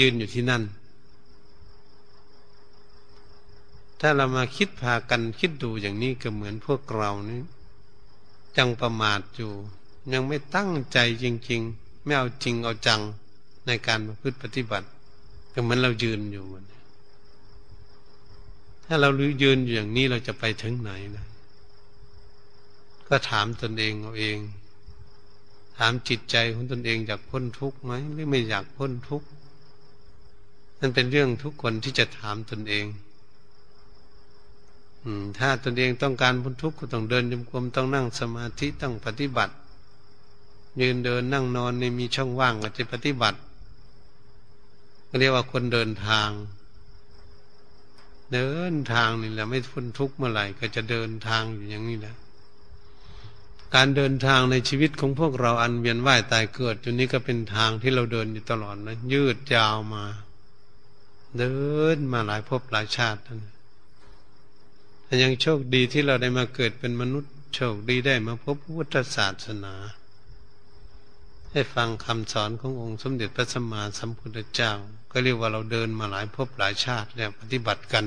[0.00, 0.62] ยืนอยู่ที่นั่น
[4.04, 7.40] ถ้าเรามาคิดพากันคิดดูอย่างนี้ก็เหมือนพวกเรานี่
[8.56, 9.52] จังประมาทอยู่
[10.12, 13.00] ยังไม่ตั้งใจจริง ๆ ไม่เอาจริงเอาจัง
[13.66, 14.86] ในการประพฤติปฏิบัติ
[15.54, 16.44] ก็เหมือนเรายืนอยู่
[18.86, 19.08] ถ้าเรา
[19.42, 21.26] ยืนอยู่อย่างนี้เราจะไปถึงไหนนะ
[23.08, 24.38] ก็ถามตนเองเอาเอง
[25.78, 29.26] ถามจิตใจของตนเองอยากพ้นทุกข์ไหมหรือไม่อยากพ้นทุกข์
[30.80, 32.86] นั่นเป็นเรื่องทุกคนที่จะถามตนเอง
[35.38, 39.54] ถ้าตนเองต้องการพ้นทุกข์ก็ต้องเดินจมกรมต้องนั่งสมาธิต้องปฏิบัติ
[40.80, 43.38] ยืนเดินนั่งนอนในมีช่องว่างก็จะปฏิบัติ
[45.18, 46.30] เรียกว่าคนเดินทาง
[48.34, 52.16] เดินทางนี่แหละไม่พ้นทุกข์เมื่อไหร่ก็จะเดินทางอยู่อย่างนี้แหละ
[53.74, 60.04] การเดินทางในชีวิตของพวกเราอันเวียนว่ายตายเกิดจนนี้ก็เป็นทางที่เราเดินอยู่ตลอดนะยืดยาวมา
[61.38, 61.56] เดิ
[61.94, 69.74] นมาหลายภพหลายชาติท่านยังโชคดีที่เราได้มาเกิดเป็นมนุษย์โชคดีได้มาพบพุทธศาสนา
[71.52, 74.72] ให้ฟังคำสอนขององค์สมเด็จพระสัมมาสัมพุทธเจ้า
[75.12, 78.06] ก็เรียกว่าเราเดินมาหลายภพหลายชาติแล้วปฏิบัติกัน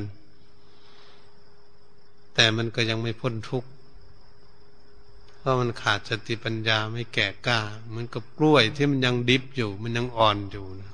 [2.34, 3.70] แต่มันก็ยังไม่พ้นทุกข์
[5.38, 10.94] เพราะมันขาดสติปัญญาไม่แก่กล้าเหมือนกับกล้วยที่มันยังดิบอยู่ มันยังอ่อนอยู่นะ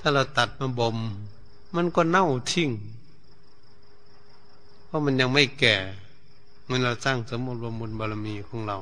[0.00, 0.98] ถ้าเราตัดมาบ่ม
[1.76, 2.70] มันก็เน่าทิ้ง
[4.96, 5.76] ราะมันยังไม่แก่
[6.66, 8.78] เมื่อเราสร้างสมุนรวมบุญบารมีของเรา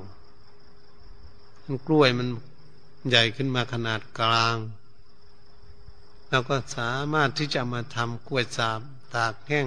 [1.64, 2.29] มันกล้วยมัน
[3.09, 4.57] ใหญ่ขึ้นมาขนาดกลาง
[6.31, 8.81] เราก็สามารถที่จะมาทำกล้วยสาบ
[9.14, 9.66] ตากแห้ง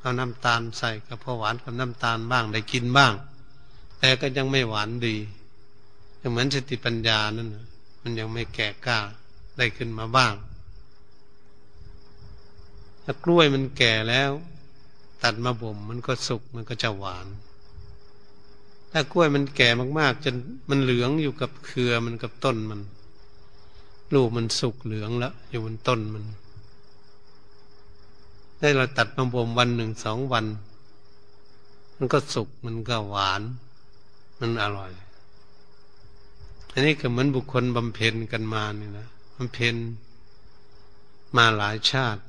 [0.00, 3.12] เอาน้ำตาลใส่กับพอหวานกับน้ำตาลบ้างได้กินบ้าง
[3.98, 5.16] แต่ก็ยังไม่หวานดี
[6.30, 7.48] เหมือนสติปัญญานั่น
[8.02, 8.98] มันยังไม่แก่กล้า
[9.58, 10.34] ได้ขึ้นมาบ้าง
[13.04, 14.30] ถ้ากล้วยมันแก่แล้ว
[15.22, 17.26] ตัดมาบ่มมันก็สุกมันก็จะหวาน
[18.92, 20.34] ถ้ากล้วยมันแก่มากๆจน
[20.70, 22.80] มันเหลืองอยู่กับเครือมันกับต้นมัน
[24.14, 26.24] ลูกมันสุกเหลืองแล้วอยู่บนต้นมัน
[28.58, 30.46] ได้เราตัดมาบ่มวันหนึ่งสองวัน
[31.96, 33.42] มันก็สุกมันก็หวาน
[34.40, 34.92] มันอร่อย
[36.72, 39.74] อันนี้ก็เหมือนบุคคลบำเพ็ญกันมานี่นะบำเพ็ญ
[41.36, 42.22] มาหลายชาติ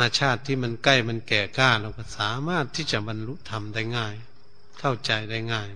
[0.00, 4.14] มาชาติที่มันใกล้มันแก่กล้าเราก็สามารถที่จะบรรลุธรรมได้ง่าย
[4.78, 5.68] เข้าใจได้ง่าย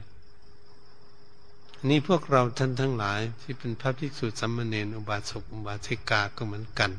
[1.84, 6.90] นนี้พวกเราท่านทั้งหลาย ที่เป็นพระภิกษุสัมมาเนนอุบาสกอุบาสิกาก็เหมือนกัน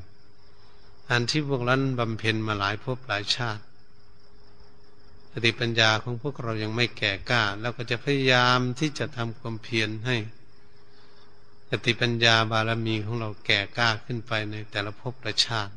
[1.09, 3.63] อันที่พวกนั้นบำเพ็ญมาหลายภพหลายชาติ
[5.31, 10.17] สติปัญญาของพวกเรายังไม่แก่กล้าเราก็จะพยายามที่จะทำความเพียรให้
[11.69, 15.73] สติปัญญาบารมีของเราแก่กล้าขึ้นไปในแต่ละภพละชาติ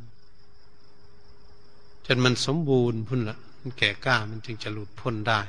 [2.11, 5.41] จนมันสมบูรณ์พุ่นละมันแก่กล้ามันจึงจะหลุดพ้นได้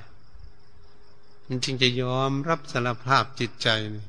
[1.48, 4.06] มันจึงจะยอมรับสารภาพจิตใจนี่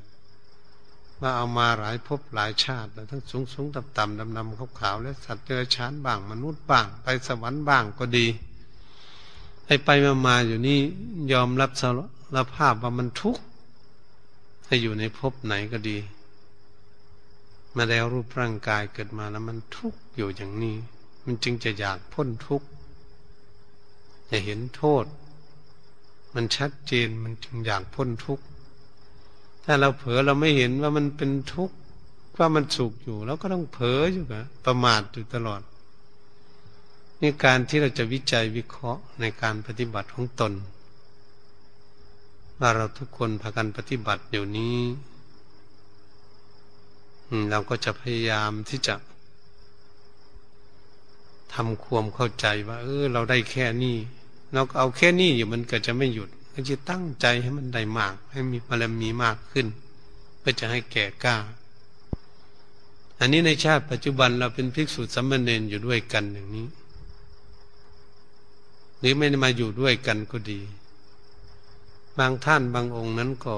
[1.21, 8.27] ว่าเอามาหลายภพหลายชาติทั้งสูงสูงต่ำต่ำดำดำขาวขาวและสัตว์เดรัจฉานบ้างมนุษย์บ้าง ไปสวรรค์บ้างก็ดี
[9.65, 10.79] ไปไปมามาอยู่นี่
[11.33, 11.89] ยอมรับสา
[12.37, 13.43] รภาพว่ามันทุกข์
[14.67, 15.99] ถ้อยู่ในภพไหนก็ดี
[17.77, 20.77] มาแล้วรูปร่างกายเกิดมาแล้วมันทุกข์อยู่อย่างนี้
[21.33, 22.69] มันจึงจะอยากพ้นทุกข์
[24.31, 25.05] จะเห็นโทษ
[26.35, 28.45] มันชัดเจนมันจึงอยากพ้นทุกข์
[29.65, 31.77] ถ้าเราเผลอเราไม่เห็นว่ามันเป็นทุกข์
[32.39, 35.61] ว่ามันสุขอยู่เราก็ต้องเผลออยู่กับประมาทอยู่ตลอด
[37.21, 40.53] นี่การที่เราจะวิจัยวิเคราะห์ในการปฏิบัติของตน
[42.61, 44.79] ว่าเราทุกคนพากันปฏิบัติอยู่นี้
[47.51, 48.95] เราก็จะพยายามที่จะ
[51.55, 53.97] ทำความเข้าใจว่า เออ เราได้แค่นี้
[54.53, 59.67] เราก็เอาแค่นี้อยู่มันก็จะไม่หยุดก็จะตั้งใจให้มันได้มาก ให้มีบารมีมากขึ้น
[60.39, 61.37] เพื่อจะให้แก่กล้า
[63.19, 66.69] อันนี้ในชาติปัจจุบันเราเป็นภิกษุสัมมเนนอยู่ด้วยกันอย่างนี้
[68.99, 70.61] หรือไม่ได้มาอยู่ด้วยกันก็ดี
[72.19, 73.55] บางท่านบางองค์นั้นก็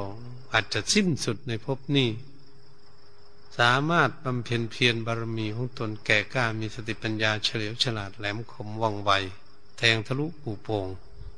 [0.52, 2.09] อาจจะสิ้นสุดในภพนี้
[3.59, 9.11] สามารถบำเพ็ญเพียรบารมีของตนแก่กล้ามีสติปัญญาเฉลียวฉลาดแหลมคมว่องไว
[9.79, 10.87] แทงทะลุปูโปง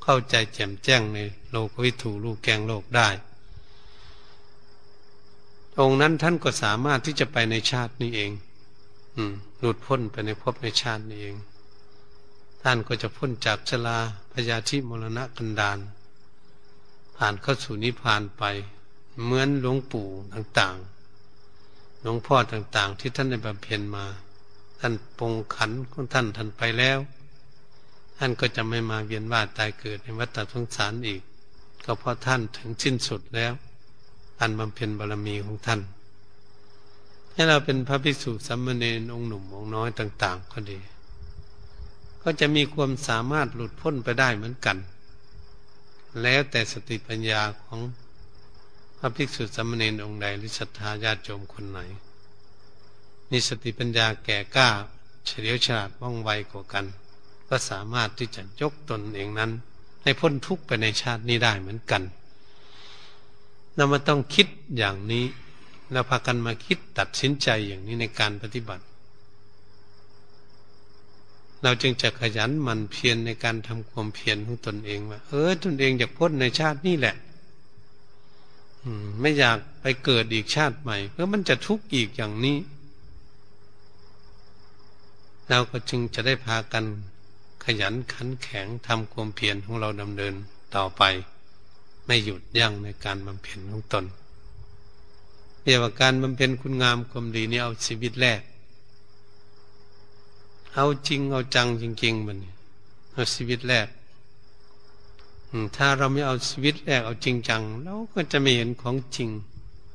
[0.03, 1.19] เข้าใจแจ่มแจ้งใน
[1.51, 3.09] โลกวิถูลูกแกงโลกได้
[5.79, 8.33] องค์นั้นท่านก็สามารถที่จะไปในชาตินี้เอง
[9.17, 11.37] อืมหลุดพ้นไปในภพในชาตินี้เอง
[12.63, 13.99] ท่านก็จะพ้นจากชลา
[14.33, 15.79] พยาธิมรณะกันดาน
[17.17, 18.43] ผ่านเข้าสู่นิพพานไป
[19.23, 20.94] เหมือนหลวงปู่ต่างๆ
[22.07, 24.05] หลวงพ่อต่าง ๆ ที่ท่านได้บำเพ็ญมา
[24.81, 26.99] ท่านปงขันของท่านท่านไปแล้ว
[28.19, 31.23] ท่านก็จะไม่มาเวียนว่ายตายเกิดในวัฏสงสารอีก
[31.85, 33.53] ก็เพราะท่านถึงสิ้นสุดแล้ว
[34.41, 35.81] อันบำเพ็ญบารมีของท่าน
[37.33, 40.79] ให้เราเป็นพระภิกษุสัมมาเนรองค์หนุ่มองค์น้อยต่าง ๆ ก็ดี
[42.23, 44.77] ก็จะมีความสามารถหลุดพ้นไปได้เหมือนกัน
[46.23, 47.81] แล้วแต่สติปัญญาของ
[49.05, 51.81] ระภิกษุสามเณรองค์ใดหรือศรัทธาญาติโยมคนไหน
[53.31, 54.69] มีสติปัญญาแก่กล้า
[55.27, 56.87] เฉลียวฉลาดว่องไวกว่ากัน
[57.49, 59.51] ก็สามารถที่จะยกตนเองนั้น
[60.03, 62.03] ให้พ้นทุกข์ไปในชาตินี้ได้เหมือนกัน
[63.75, 65.25] เรามาต้องคิดอย่างนี้
[65.93, 68.85] เราพากันมาคิดตัดสินใจอย่างนี้ในการปฏิบัติ
[71.63, 77.15] เราจึงจะขยันหมั่นเพียรในการทำความเพียรของตนเองว่าเออตนเองอยากพ้นในชาตินี้แหละ
[79.21, 82.57] ไม่อยากไปเกิดอีกชาติใหม่เพราะมันจะทุกข์อีกอย่างนี้
[85.49, 86.85] เราก็จึงจะได้พากัน
[87.65, 90.35] ขยันขันแข็งทำความเพียรของเราดำเนิน
[90.75, 91.03] ต่อไป
[92.07, 94.05] ไม่หยุดยั้งในการบำเพ็ญของตน
[95.63, 98.41] เรียกว่าการบำเพ็ญคุณงามความดีนี่เอาชีวิตแรก
[100.75, 102.39] เอาจริงเอาจังจริงๆมัน
[103.13, 103.87] เอาชีวิตแรก
[105.77, 109.29] ถ้าเราไม่เอาชีวิตแรกเอาจริงจังเราก็จะไม่เห็นของจริง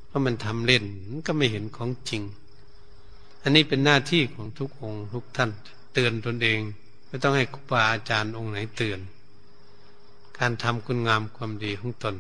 [0.08, 2.22] เพราะมันทำเล่นมันก็ไม่เห็นของจริง
[3.44, 5.50] อันนี้เป็นหน้าที่ของทุกองค์ทุกท่าน
[5.94, 6.60] เตือนตนเอง
[7.08, 9.00] ไม่ต้องให้ครูบาอาจารย์องค์ไหนเตือน
[10.38, 12.16] การทำคุณงามความดีของตน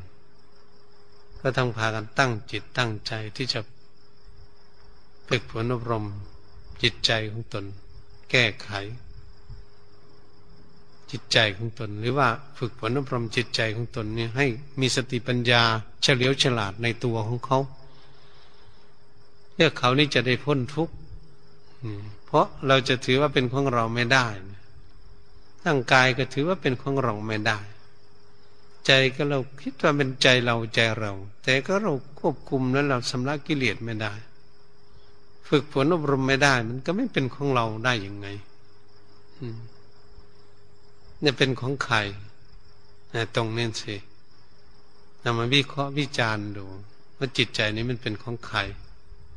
[1.41, 3.59] ก็ต้องพากันตั้งจิตตั้งใจที่จะ
[5.27, 6.05] ฝึกฝนอบรม
[6.81, 7.65] จิตใจของตน
[8.31, 8.69] แก้ไข
[11.11, 14.45] จิตใจของตน หรือว่าฝึกฝนอบรมจิตใจของตนเนี่ยให้
[14.79, 15.61] มีสติปัญญา
[16.03, 17.59] เฉลียวฉลาดในตัวของเขา
[19.53, 20.93] เพื่อเขานี่จะได้พ้นทุกข์
[22.25, 24.27] เพราะเราจะถือว่าเป็นของเราไม่ได้
[25.65, 27.59] ร่างกายก็ถือว่าเป็นของเราไม่ได้
[28.85, 31.11] ใจก็เราคิดว่าเป็นใจเราใจเรา
[31.43, 34.13] แต่ก็เราควบคุมแล้วเราสำลักกิเลสไม่ได้
[35.49, 38.27] ฝึกฝนอบรมไม่ได้ มันก็ไม่เป็นของเราได้ยังไง
[39.39, 39.57] อืม
[41.21, 41.97] เนี่ยเป็นของใคร
[43.35, 43.95] ตรงนี้สิ
[45.23, 46.65] นำมาวิเคราะห์วิจารณ์ดู
[47.17, 48.59] ว่าจิตใจนี้มันเป็นของใคร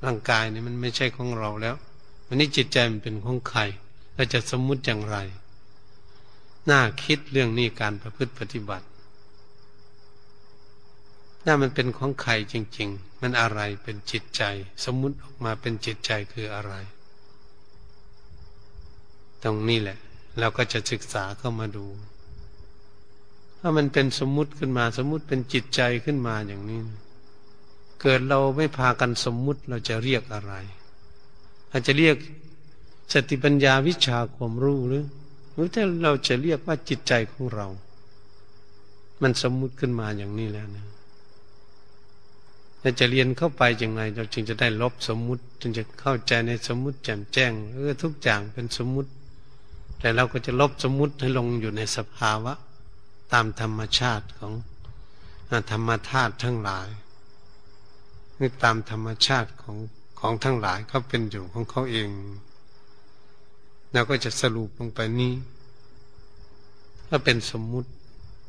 [0.04, 1.76] ร่างกายนี้มันไม่ใช่ของเราแล้ว
[2.26, 3.60] วันนี้จิตใจมันเป็นของใคร
[4.14, 5.18] เราจะสมมุติอย่างไร
[6.70, 8.86] น่าคิดเรื่องนี้การประพฤติปฏิบัติ
[11.46, 14.42] น่ามันเป็นของใครจริง ๆ มันอะไรเป็นจิตใจ
[14.84, 16.74] สมมุติออกมาเป็นจิตใจคืออะไร
[19.42, 19.98] ตรงนี้แหละ
[20.38, 21.86] เราก็จะศึกษาเข้ามาดู
[23.58, 26.80] ถ้ามันเป็นสมมุติขึ้นมา สมมุติเป็นจิตใจขึ้นมาอย่างนี้
[28.00, 30.52] เกิดเราไม่พากันสมมุติเราจะเรียกอะไร
[31.70, 32.16] อาจจะเรียก
[33.12, 35.04] สติปัญญาวิชาความรู้หรือ
[35.52, 37.66] หรือถ้าเราจะเรียกว่าจิตใจของเรา
[39.22, 40.86] มันสมมุติขึ้นมาอย่างนี้แล้วนะ
[42.80, 49.10] เราจะเรียนเข้าไปอยังไงเราจึงจะได้ลบสมมุติจึงจะเข้าใจในสมมุติแจ่มแจ้งเออทุกอย่างเป็นสมมุติ
[50.02, 52.52] แต่เราก็จะลบสมมุติให้ลงอยู่ในสภาวะ
[53.32, 54.52] ตามธรรมชาติของ
[55.70, 56.88] ธรรมธาตุทั้งหลาย
[58.38, 59.76] นี่ตามธรรมชาติของ
[60.20, 62.08] ของทั้งหลายเขาเป็นอยู่ของเขาเอง
[63.92, 65.32] เราก็จะสรุปลงไปนี้
[67.10, 67.88] ก็เป็นสมมุติ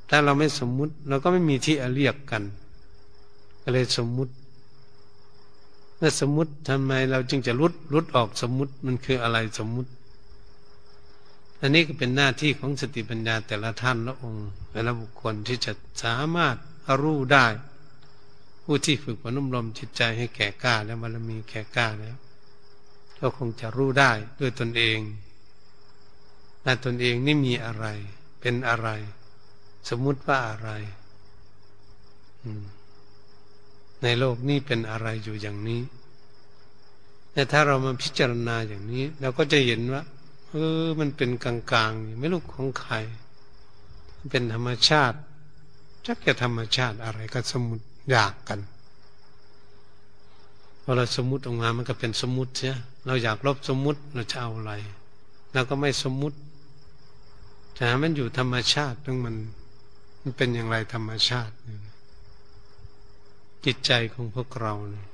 [0.09, 2.43] ถ้าเราไม่สมมุติเราก็ไม่มีที่เรียกกัน
[3.61, 4.33] ก็เลยสมมุติ
[5.97, 9.91] เมื่อสมมุติทำไมเราจึงจะรุดรุดออกสมมุติมันคืออะไรสมมุติ
[11.65, 15.71] อันนี้ก็เป็นหน้าที่ของสติปัญญาแต่ละท่านละองค์แต่ละบุคคลที่จะ
[16.03, 16.55] สามารถ
[17.01, 17.47] รู้ได้
[18.63, 22.15] ผู้ที่ฝึกฝนอบรมจิตใจให้แก่กล้าแล้วบารมีแก่กล้าแล้ว
[23.19, 24.99] ก็คงจะรู้ได้ด้วยตนเอง
[26.63, 27.85] และตนเองนี่มีอะไร
[28.41, 28.89] เป็นอะไร
[29.89, 30.69] สมมุติว่าอะไร
[34.03, 35.81] ในโลกนี้เป็นอะไรอยู่อย่างนี้
[37.33, 40.03] แต่ถ้าเรามาพิจารณาอย่างนี้ เราก็จะเห็นว่า
[40.55, 41.55] เออ มันเป็นกลา
[41.89, 42.95] งๆไม่รู้ของใคร
[44.31, 45.17] เป็นธรรมชาติ
[46.05, 48.59] จักจะธรรมชาติอะไรก็สมมติอยากกัน
[50.83, 54.73] พอเราสมมุติออกมามันก็เป็นสมมุติเสียเราอยากลบสมมุติเราจะเอาอะไร
[55.53, 56.37] เราก็ไม่สมมุติ
[57.75, 59.35] แต่มันอยู่ธรรมชาติต้องมัน
[60.21, 61.53] มันเป็นอย่างไรธรรมชาติ
[63.65, 65.07] จิตใจของพวกเราเนี่ย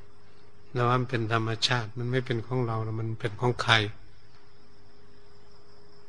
[0.74, 3.74] เราว่ามันเป็นธรรมชาติ มันไม่เป็นของเราแล้วมันเป็นของใคร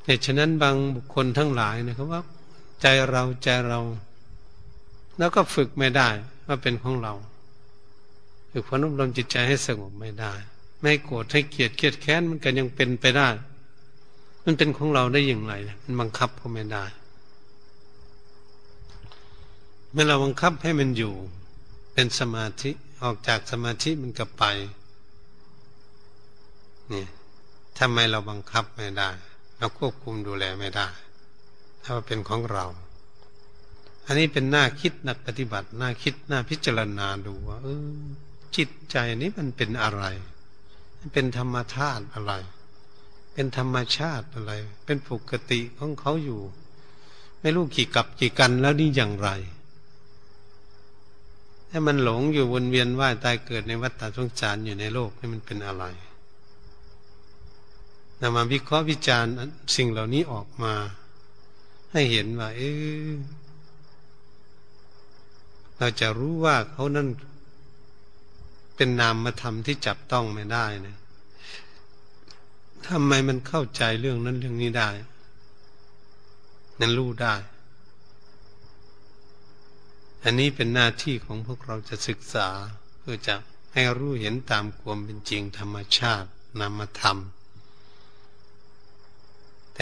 [0.05, 2.23] เหตุฉะนั้นบางบุคคลทั้งหลายนะครับว่า
[2.83, 3.81] ใจเราใจเรา
[5.19, 6.09] แล้วก็ฝึกไม่ได้
[6.47, 7.15] ว่าเป็นของเรา
[8.51, 10.33] ฝึกฝนอบรมจิตใจให้สงบไม่ได้
[10.81, 13.29] ไม่โกรธให้เกลียดเกลียดแค้นมันก็ยังเป็นไปได้
[14.45, 16.85] มันเป็นของเราได้อย่างไรมันบังคับก็ไม่ได้
[19.93, 21.15] เมื่อเราบังคับให้มันอยู่
[21.93, 22.71] เป็นสมาธิ
[23.03, 24.45] ออกจากสมาธิมันก็ไป
[26.93, 27.05] นี่
[27.79, 29.11] ทำไมเราบังคับไม่ได้
[29.61, 30.89] เราควบคุมดูแลไม่ได้
[31.83, 32.65] ถ้าว่าเป็นของเรา
[34.07, 37.99] อันนี้เป็นหน้าคิดนักปฏิบัติหน้าคิดหน้าพิจารณาดูว่าเออ
[38.57, 40.05] จิตใจนี้มันเป็นอะไร
[41.13, 42.33] เป็นธรรมธาตุอะไร
[43.33, 44.53] เป็นธรรมชาติอะไร
[44.85, 46.41] เป็นปกติของเขาอยู่
[47.41, 49.29] ไม่รู้กี่กับกี่กันแล้วนี่อย่างไร
[51.71, 55.85] ถ้ามันหลงอยู่วนเวียนว่ายตายเกิดในวัฏฏะสงสารอยู่ในโลกนี่มันเป็นอะไร
[58.21, 59.33] นำมาวิเคราะห์วิจารณ์
[59.77, 60.75] สิ่งเหล่านี้ออกมา
[61.93, 62.63] ให้เห็นว่าเอ
[63.07, 63.11] อ
[65.79, 67.09] เราจะรู้ว่าเขานั่น
[68.77, 70.97] เป็นนามธรรมที่จับต้องไม่ได้นะ
[72.87, 74.91] ทำไมมันเข้าใจเรื่องนั้นเรื่องนี้ได้
[76.81, 77.35] นั้นรู้ได้
[80.25, 82.49] อันนี้เป็นหน้าที่ของพวกเราจะศึกษา
[82.99, 83.35] เพื่อจะ
[83.73, 86.29] ให้รู้เห็นตามความเป็นจริงธรรมชาติ
[86.61, 87.19] นามธรรม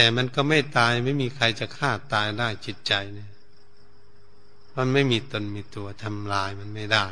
[0.01, 3.29] แต่มันก็ไม่ตายไม่มีใครจะฆ่าตายได้จิตใจเนี่ย
[4.77, 7.07] มันไม่มีตนมีตัวทำลายมันไม่ได้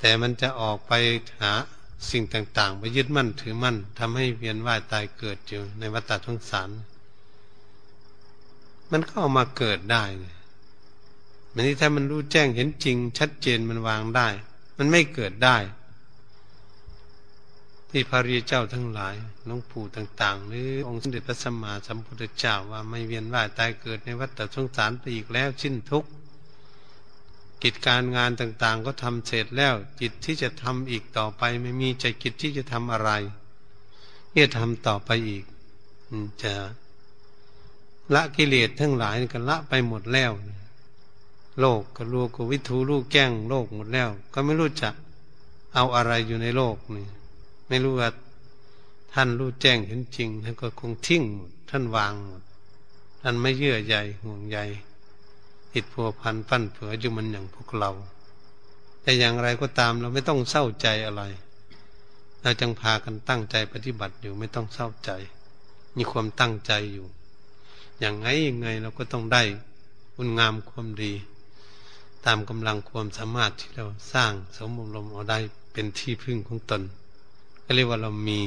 [0.00, 0.92] แต่มันจะออกไป
[1.40, 1.52] หา
[2.10, 6.70] สิ่งต่างๆไปยึดมั่นถือมั่นทำให้เวียนว่ายตายเกิดอยู่ในวัฏสงสาร
[8.92, 10.04] มันก็เอามาเกิดได้
[11.54, 14.28] มันนี่ถ้ามันรู้แจ้งเห็นจริง ชัดเจนมันวางได้
[14.78, 15.56] มันไม่เกิดได้
[17.98, 19.14] ที่พระรีเจ้าทั้งหลาย
[19.48, 26.08] น้องปู่ต่างๆ หรือองค์สมเด็จพระสัมมาสัมพุทธเจ้าว่าไม่เวียนว่ายตายเกิดในวัฏสงสารไปอีกแล้วสิ้นทุกข์
[27.62, 33.10] กิจการงานต่างๆ ก็ทำเสร็จแล้วจิตที่จะทำอีกต่อไปไม่มีใจกิจที่จะทำอะไร
[34.32, 35.44] เนี่ยทำต่อไปอีก
[36.42, 36.52] จะ
[38.14, 40.32] ละกิเลสทั้งหลายก็ละไปหมดแล้ว
[41.60, 44.94] โลกก็รู้ก็วิถูรู้แก้งโลกหมดแล้ว ก็ไม่รู้จัก
[45.74, 47.06] เอาอะไรอยู่ในโลกนี่
[47.68, 48.08] ไม่รู้ว่า
[49.12, 52.42] ท่านรู้แจ้งเห็นจริงท่านก็คงทิ้งหมดท่านวางหมด
[53.22, 54.58] ท่านไม่เยื่อใยห่วงใย
[55.72, 57.90] ติดพัวพันปั้นเผืออยู่มันอย่างพวกเรา
[59.02, 61.22] แต่อย่างไรก็ตามเราไม่ต้องเศร้าใจอะไร
[62.42, 65.10] เราจังพากันตั้งใจปฏิบัติอยู่ไม่ต้องเศร้าใจ
[65.96, 67.06] มีความตั้งใจอยู่
[68.00, 69.42] อย่างไงยังไงเราก็ต้องได้
[70.14, 71.12] คุณงามความดี
[72.26, 75.38] ตามกำลังความสามารถที่เราสร้างสมบูรณ์เอาได้
[75.72, 76.82] เป็นที่พึ่งของตน
[77.66, 78.40] ก็เรียกว่าเรามี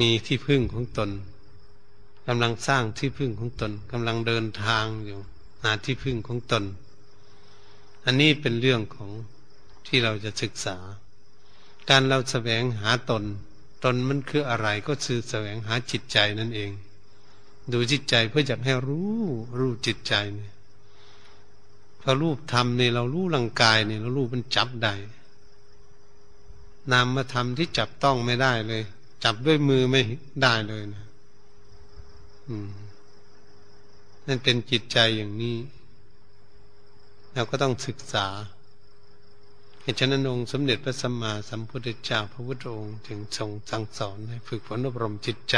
[0.00, 1.10] มีที่พึ่งของตน
[2.26, 5.18] กำลังสร้างที่พึ่งของตนกำลังเดินทางอยู่
[5.62, 6.64] หาที่พึ่งของตน
[8.04, 9.10] อันนี้เป็นเรื่องของ
[9.86, 10.76] ที่เราจะศึกษา
[11.90, 13.24] การเราแสวงหาตน
[13.84, 16.70] ตนมันคืออะไรก็คือแสวงหาจิตใจนั่นเอง
[17.72, 19.22] ดูจิตใจเพื่อจะให้รู้
[19.58, 20.52] รู้จิตใจเนี่ย
[22.02, 24.94] พอรูปทำเนี่ยเรารู้ร่างกายเนี่ยเรารู้มันจับได้
[26.92, 28.82] นามมาทำที่จับต้องไม่ได้เลย
[29.24, 30.02] จับด้วยมือไม่
[30.42, 31.04] ได้เลยนะ
[32.48, 32.70] อืม
[34.26, 35.56] นั่นเป็นจิตใจอย่างนี้
[37.34, 38.26] เราก็ต้องศึกษา
[39.82, 45.56] เหตุฉะนั้นองค์สมเด็จพระสัมมาสัมพุทธเจ้าพระพุทธองค์จึงทรงสั่งสอนให้ฝึกฝนอบรมจิตใจ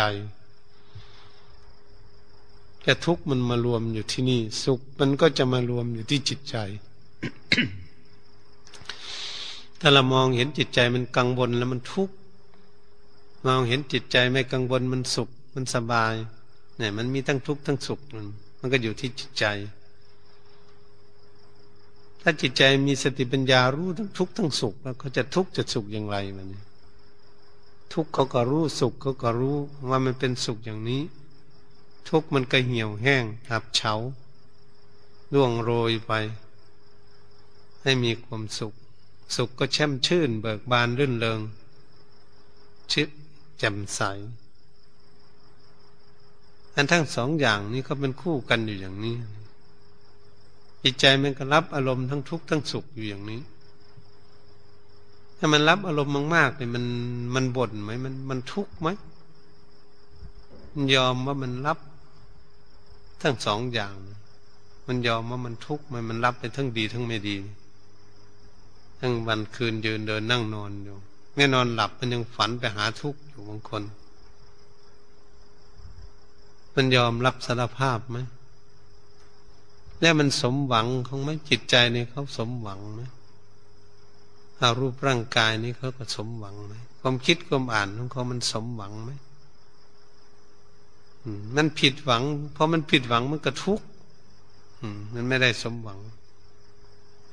[2.83, 6.57] แต่ทุกข์มันมารวมอยู่ที่นี่ สุขมันก็จะมารวมอยู่ที่จิตใจ
[9.81, 12.15] ถ้าเรามองเห็นจิตใจมันกังวลแล้วมันทุกข์
[13.47, 16.15] มองเห็นจิตใจไม่กังวลมันสุข มันสบาย
[16.79, 18.27] เนี่ย มันมีทั้งทุกข์ทั้งสุขมัน
[18.61, 19.45] มันก็อยู่ที่จิตใจ
[22.23, 26.49] ถ้าจิตใจมีสติปัญญารู้ทั้งทุกข์ทั้งสุข แล้วเขาจะทุกข์จะสุขอย่างไรมัน
[27.93, 29.57] ทุกข์เขาก็รู้สุขเขาก็รู้
[29.89, 31.03] ว่ามันเป็นสุขอย่างนี้
[32.09, 33.95] ทุกข์มันก็เหี่ยวแห้งหับเฉา
[35.33, 36.13] ล่วงโรยไป
[37.83, 38.75] ให้มีความสุข
[39.37, 41.41] สุขก็แช่มชื่น เบิกบานรื่นเริง
[42.93, 43.09] ชิด
[43.59, 44.01] แจ่มใส
[46.75, 49.17] อันทั้งสองอย่างนี้ก็เป็นคู่กันอยู่อย่างนี้
[50.83, 53.41] จิตใจมันก็รับอารมณ์ทั้งทุกข์ทั้งสุขอยู่อย่างนี้
[55.39, 56.85] ถ้ามันรับอารมณ์มากๆเนี่ยมัน
[57.35, 58.89] มันบ่นไหมมันมันทุกข์ไหม
[60.73, 61.79] มันยอมว่ามันรับ
[63.23, 63.95] ทั้งสองอย่าง
[64.87, 67.37] มันยอมว่ามันทุกข์มันมันรับไปทั้งดีทั้งไม่ดี
[69.01, 70.97] ทั้งวันคืนยืนเดินนั่งนอนอยู่
[71.37, 73.83] แน่นอนหลับมันยังฝันไปหาทุกข์อยู่บางคน
[76.75, 78.19] มันยอมรับสารภาพไหม
[80.01, 83.03] แล้วมันสมหวังของไหมจิตใจนี่เขาสมหวังไหม
[84.59, 89.11] อารูปร่างกายนี่เขาก็สมหวังไหมความคิดความอ่านของเขามันสมหวังไหม
[91.57, 92.23] มันผิดหวัง
[92.53, 93.87] เพราะมันผิดหวังมันก็ทุกข์
[95.15, 95.99] มันไม่ได้สมหวัง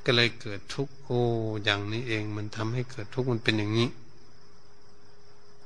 [0.09, 1.21] ก็เลยเกิดทุกข์โอ้
[1.63, 3.89] อย่างนี้เองมันทำให้เกิดทุกข์มันเป็นอย่างนี้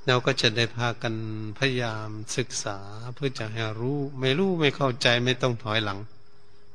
[0.07, 1.13] เราก็จะได้พากัน
[1.57, 2.77] พยายามศึกษา
[3.15, 5.99] เพื่อจะให้รู้ ไม่รู้ไม่เข้าใจไม่ต้องถอยหลัง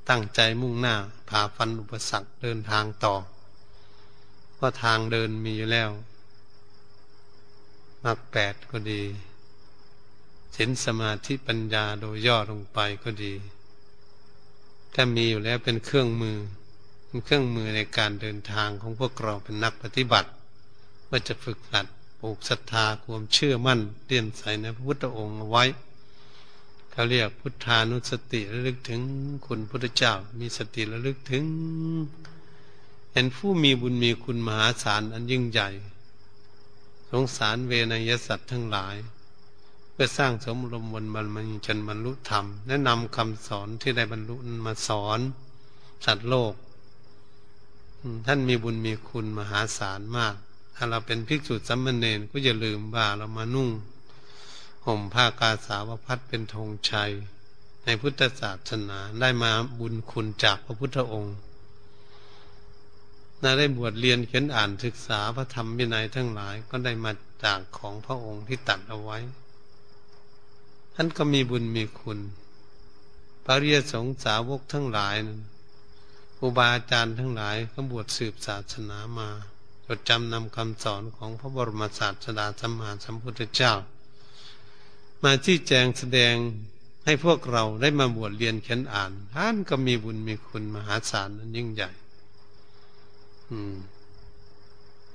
[0.09, 0.95] ตั้งใจมุ่งหน้า
[1.29, 3.15] ผ่าฟันอุปสรรคเดินทางต่อ
[4.55, 5.91] เพราะทางเดินมีอยู่แล้ว
[8.05, 9.03] มรรคแปดก็ดี
[10.57, 13.33] ศีลสมาธิปัญญาโดยย่อลงไปก็ดี
[14.95, 16.39] ถ้ามีอยู่แล้วเป็นเครื่องมือ
[17.17, 20.29] เป็นเครื่องมือในการเดินทางของพวกเราเป็นนักปฏิบัติ
[21.09, 21.87] ว่าจะฝึกหัด
[22.21, 25.65] ปลูกศรัทธาความเชื่อมั่นเลี่ยนใส่ในพระพุทธองค์เอาไว้
[26.91, 29.01] เขาเรียกพุทธานุสติระลึกถึง
[29.47, 31.45] คุณพุทธเจ้า มีสติระลึกถึง
[33.13, 35.69] เห็นผู้มีบุญมีคุณมหาศาลอันยิ่งใหญ่
[37.11, 38.97] สงสารเวนยสัตว์ทั้งหลาย
[39.93, 41.37] เพื่อสร้างสมรมวันบรรม
[41.67, 44.37] จนบรรลุธรรม แนะนำคำสอนที่ได้บรรลุ
[44.67, 45.21] มาสอน
[46.07, 46.55] สัตว์โลก
[48.27, 50.35] ท่านมีบุญมีคุณมหาศาลมาก
[50.75, 53.71] ถ้าเราเป็นภิกษุสัมมเนนก็อย่าลืมว่าเรามานุ่ง
[54.87, 57.13] ห่มผ้ากาสาวพัดเป็นธงชัย
[57.85, 61.37] ในพุทธศาสนาได้มาบุญคุณจากพระพุทธองค์
[63.43, 67.13] น่าได้บวชเรียนเขียนอ่านศึกษาพระธรรมวินัยทั้งหลายก็ได้มา
[67.45, 69.19] จากของพระองค์ที่ตัดเอาไว้
[70.95, 72.19] ท่านก็มีบุญมีคุณ
[73.47, 75.41] ปริยสงสาวกทั้งหลายนั้น
[76.37, 79.29] ครูบาอาจารย์ทั้งหลายก็บวชสืบศาสนามา
[79.87, 83.75] จดจำนำคำสอนของพระบรมศาสดาสัมมาสัมพุทธเจ้า
[85.23, 86.35] มาที่แจงแสดง
[87.05, 91.91] ให้พวกเราได้มาบวชเรียนเขียนอ่าน ท่านก็มีบุญมีคุณมหาศาลนั้นยิ่งใหญ่
[93.51, 93.77] อืม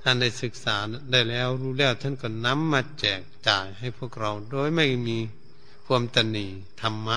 [0.02, 0.76] ท่านได้ศึกษา
[1.10, 5.18] ได้แล้วรู้แล้วท่านก็นำมาแจกจ่ายให้พวกเรา โดยไม่มี
[5.86, 6.46] ความตนี
[6.80, 7.16] ธรรมะ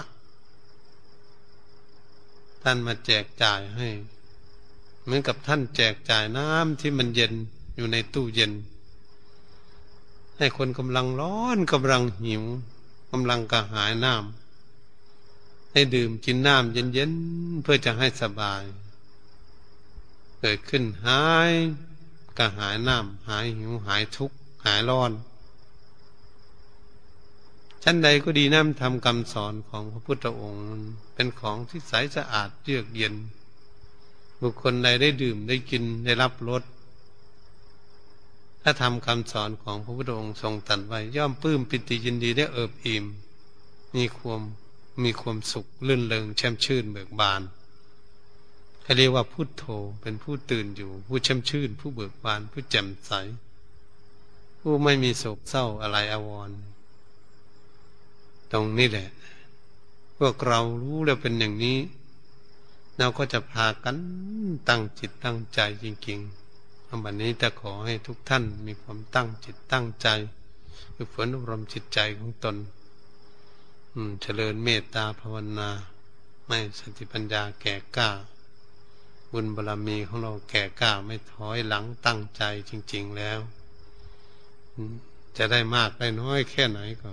[2.68, 3.90] ท่านมาแจกจ่ายให้
[5.04, 7.34] เหมือนกับท่านแจกจ่ายน้ำที่มันเย็น
[7.76, 8.52] อยู่ในตู้เย็น
[10.38, 12.44] ให้คนกำลังร้อนกำลังหิว
[13.12, 18.64] กำลังกระหายน้ำให้ดื่มกินน้ำเย็นๆเพื่อจะให้สบาย
[20.40, 21.52] เกิดขึ้นหาย
[22.38, 24.36] กระหายน้ำหายหิวหายทุกข์
[24.66, 25.12] หายร้อน
[27.88, 30.64] ชั้นใดก็ดีน้ำทำคำสอนของพระพุทธองค์
[31.14, 33.16] เป็นของที่ใสสะอาดเยือกเย็น
[34.42, 36.64] บุคคลใดได้ดื่มได้กินได้รับรส
[38.62, 43.06] ถ้าทำคำสอนของพระพุทธองค์ทรงตัดไว้ ย่อมปลื้มปิติยินดีได้เอิบอิ่ม
[43.96, 44.42] มีความ
[45.04, 47.42] มีความสุขลื่นเลงแช่มชื่นเบิกบาน
[48.84, 49.64] เขาเรียกว่าพุทโธ
[50.02, 53.12] เป็นผู้ตื่นอยู่ ผู้แช่มชื่น ผู้เบิกบาน ผู้แจ่มใส
[54.60, 56.60] ผู้ไม่มีโศกเศร้าอะไรอาวรณ์
[58.52, 59.10] ตรงนี้แหละ
[60.18, 61.78] พวกเรารู้แล้วเป็นอย่างนี้
[62.98, 63.98] เราก็จะพากัน
[64.70, 70.08] ตั้งจิตตั้งใจจริงๆวันนี้จะขอให้ทุกท่านมีความตั้งจิตตั้งใจ
[70.96, 72.56] ฝึกฝนอบรมจิตใจของตน
[73.94, 75.70] อืม เจริญเมตตาภาวนา
[76.48, 78.10] ไม่สติปัญญาแก่กล้า
[79.32, 83.40] บุญบารรมีของเราแก่กล้าไม่ถอยหลังตั้งใจจริง ๆแล้ว
[85.38, 87.10] จะได้มากได้น้อยแค่ไหนก็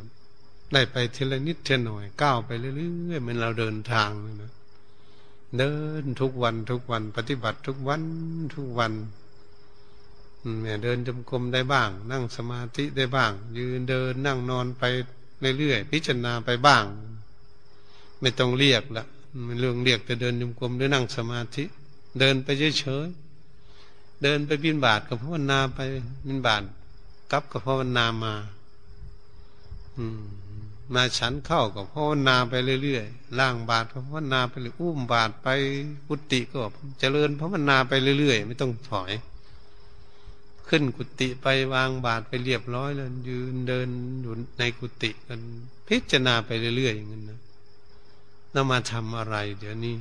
[0.73, 2.71] ได้ไปทีละนิดทีละหน่อยก้าวไปเรื่
[3.13, 4.11] อยๆเหมือนเราเดินทาง
[4.43, 4.53] นะ
[5.59, 8.03] เดินทุกวันทุกวัน ปฏิบัติทุกวัน
[8.55, 8.93] ทุกวัน
[10.63, 14.83] เนี่ยเดินจมกรมได้บ้าง นั่งสมาธิได้บ้าง ยืนเดินนั่งนอนไป
[15.59, 16.85] เรื่อยๆพิจารณาไปบ้าง
[18.21, 19.05] ไม่ต้องเรียกละ
[19.47, 21.65] มันเรื่องเรียกจะเดินจมกรมหรือนั่งสมาธิ
[22.19, 22.49] เดินไป
[22.79, 25.79] เฉยๆเดินไปบินบาทกับภาวนาไป
[26.27, 26.63] บินบาท
[27.31, 28.35] กับกับภาวนามา
[29.99, 30.23] อืม
[30.95, 35.49] มาฉันเข้ากับภาวนาไปเรื่อยๆล่างบาทภาวนาไปเลยอุ้มบาทไป
[36.07, 36.59] กุฏิก็
[37.01, 39.13] เจริญภาวนาไปเรื่อยๆ ไม่ต้องถอย
[40.69, 43.89] ขึ้นกุฏิไปวางบาทไปเรียบร้อยแล้วยืนเดิน
[44.23, 45.41] อยู่ในกุฏิกัน
[45.89, 47.41] พิจารณาไปเรื่อยๆอย่างนั้นนะ
[48.53, 49.97] เรามาทำอะไร เดี๋ยวนี้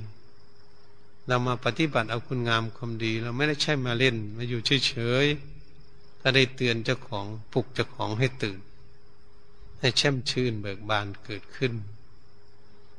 [1.27, 8.59] เรามาปฏิบัติเอาคุณงามความดี เราไม่ได้ใช่มาเล่น มาอยู่เฉยๆถ้าได้เตือนเจ้าของปลุกเจ้าของให้ตื่น
[9.82, 11.73] ให้แช่มชื่นเบิกบานเกิดขึ้น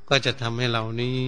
[0.09, 1.19] ก็จะทำให้เรานี้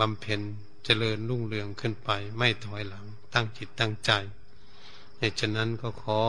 [0.00, 0.40] บำเพ็ญ
[0.84, 4.12] เจริญรุ่งเรืองขึ้นไป ไม่ถอยหลังตั้งจิตตั้งใจ
[5.18, 6.20] เหตุฉะนั้นก็ขอ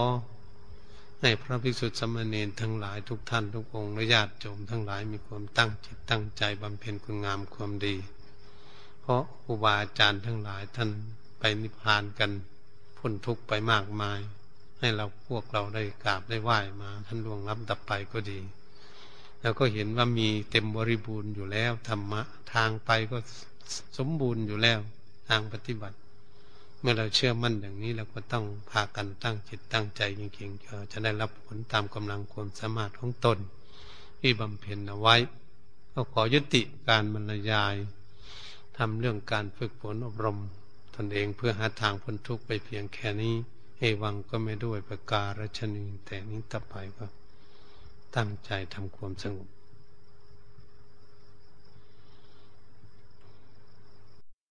[1.21, 7.95] ให้พระภิกษุสมณีทั้งหลายทุกท่านทุกองค์และญาติโยมทั้งหลายมีความตั้งจิตตั้งใจบำเพ็ญคุณงามความดี
[9.01, 10.89] เพราะครูบาอาจารย์ทั้งหลายท่าน
[11.39, 12.31] ไปนิพพานกัน
[12.97, 14.19] พ้นทุกข์ไปมากมาย
[14.81, 18.39] ให้เราพวกเราได้กราบได้ไหว้มาท่านล่วงรับดับไปก็ดี
[19.41, 22.21] แล้วก็เห็นว่ามีเต็มบริบูรณ์อยู่แล้วธรรมะ
[22.53, 23.17] ทางไปก็
[23.97, 24.79] สมบูรณ์อยู่แล้ว
[25.29, 25.97] ทางปฏิบัติ
[26.79, 33.37] เมื่อเราเชื่อมั่นอย่างนี้เราก็ต้องพากันตั้งจิตตั้งใจจริงๆจะได้รับผลตามกำลังความสามารถของตน
[34.19, 35.15] ที่บำเพ็ญเอาไว้
[35.93, 37.75] ก็ขอยุติการบรรยาย
[38.77, 40.39] ทำเรื่องการฝึกฝนอบรม
[40.95, 43.35] ตนเองเพื่อหาทางพ้นทุกข์ไปเพียงแค่นี้
[43.83, 47.05] เอวังก็ไม่ด้วยประการชนีแต่นี้ต่อไปก็
[48.15, 49.49] ตั้งใจทำความสงบ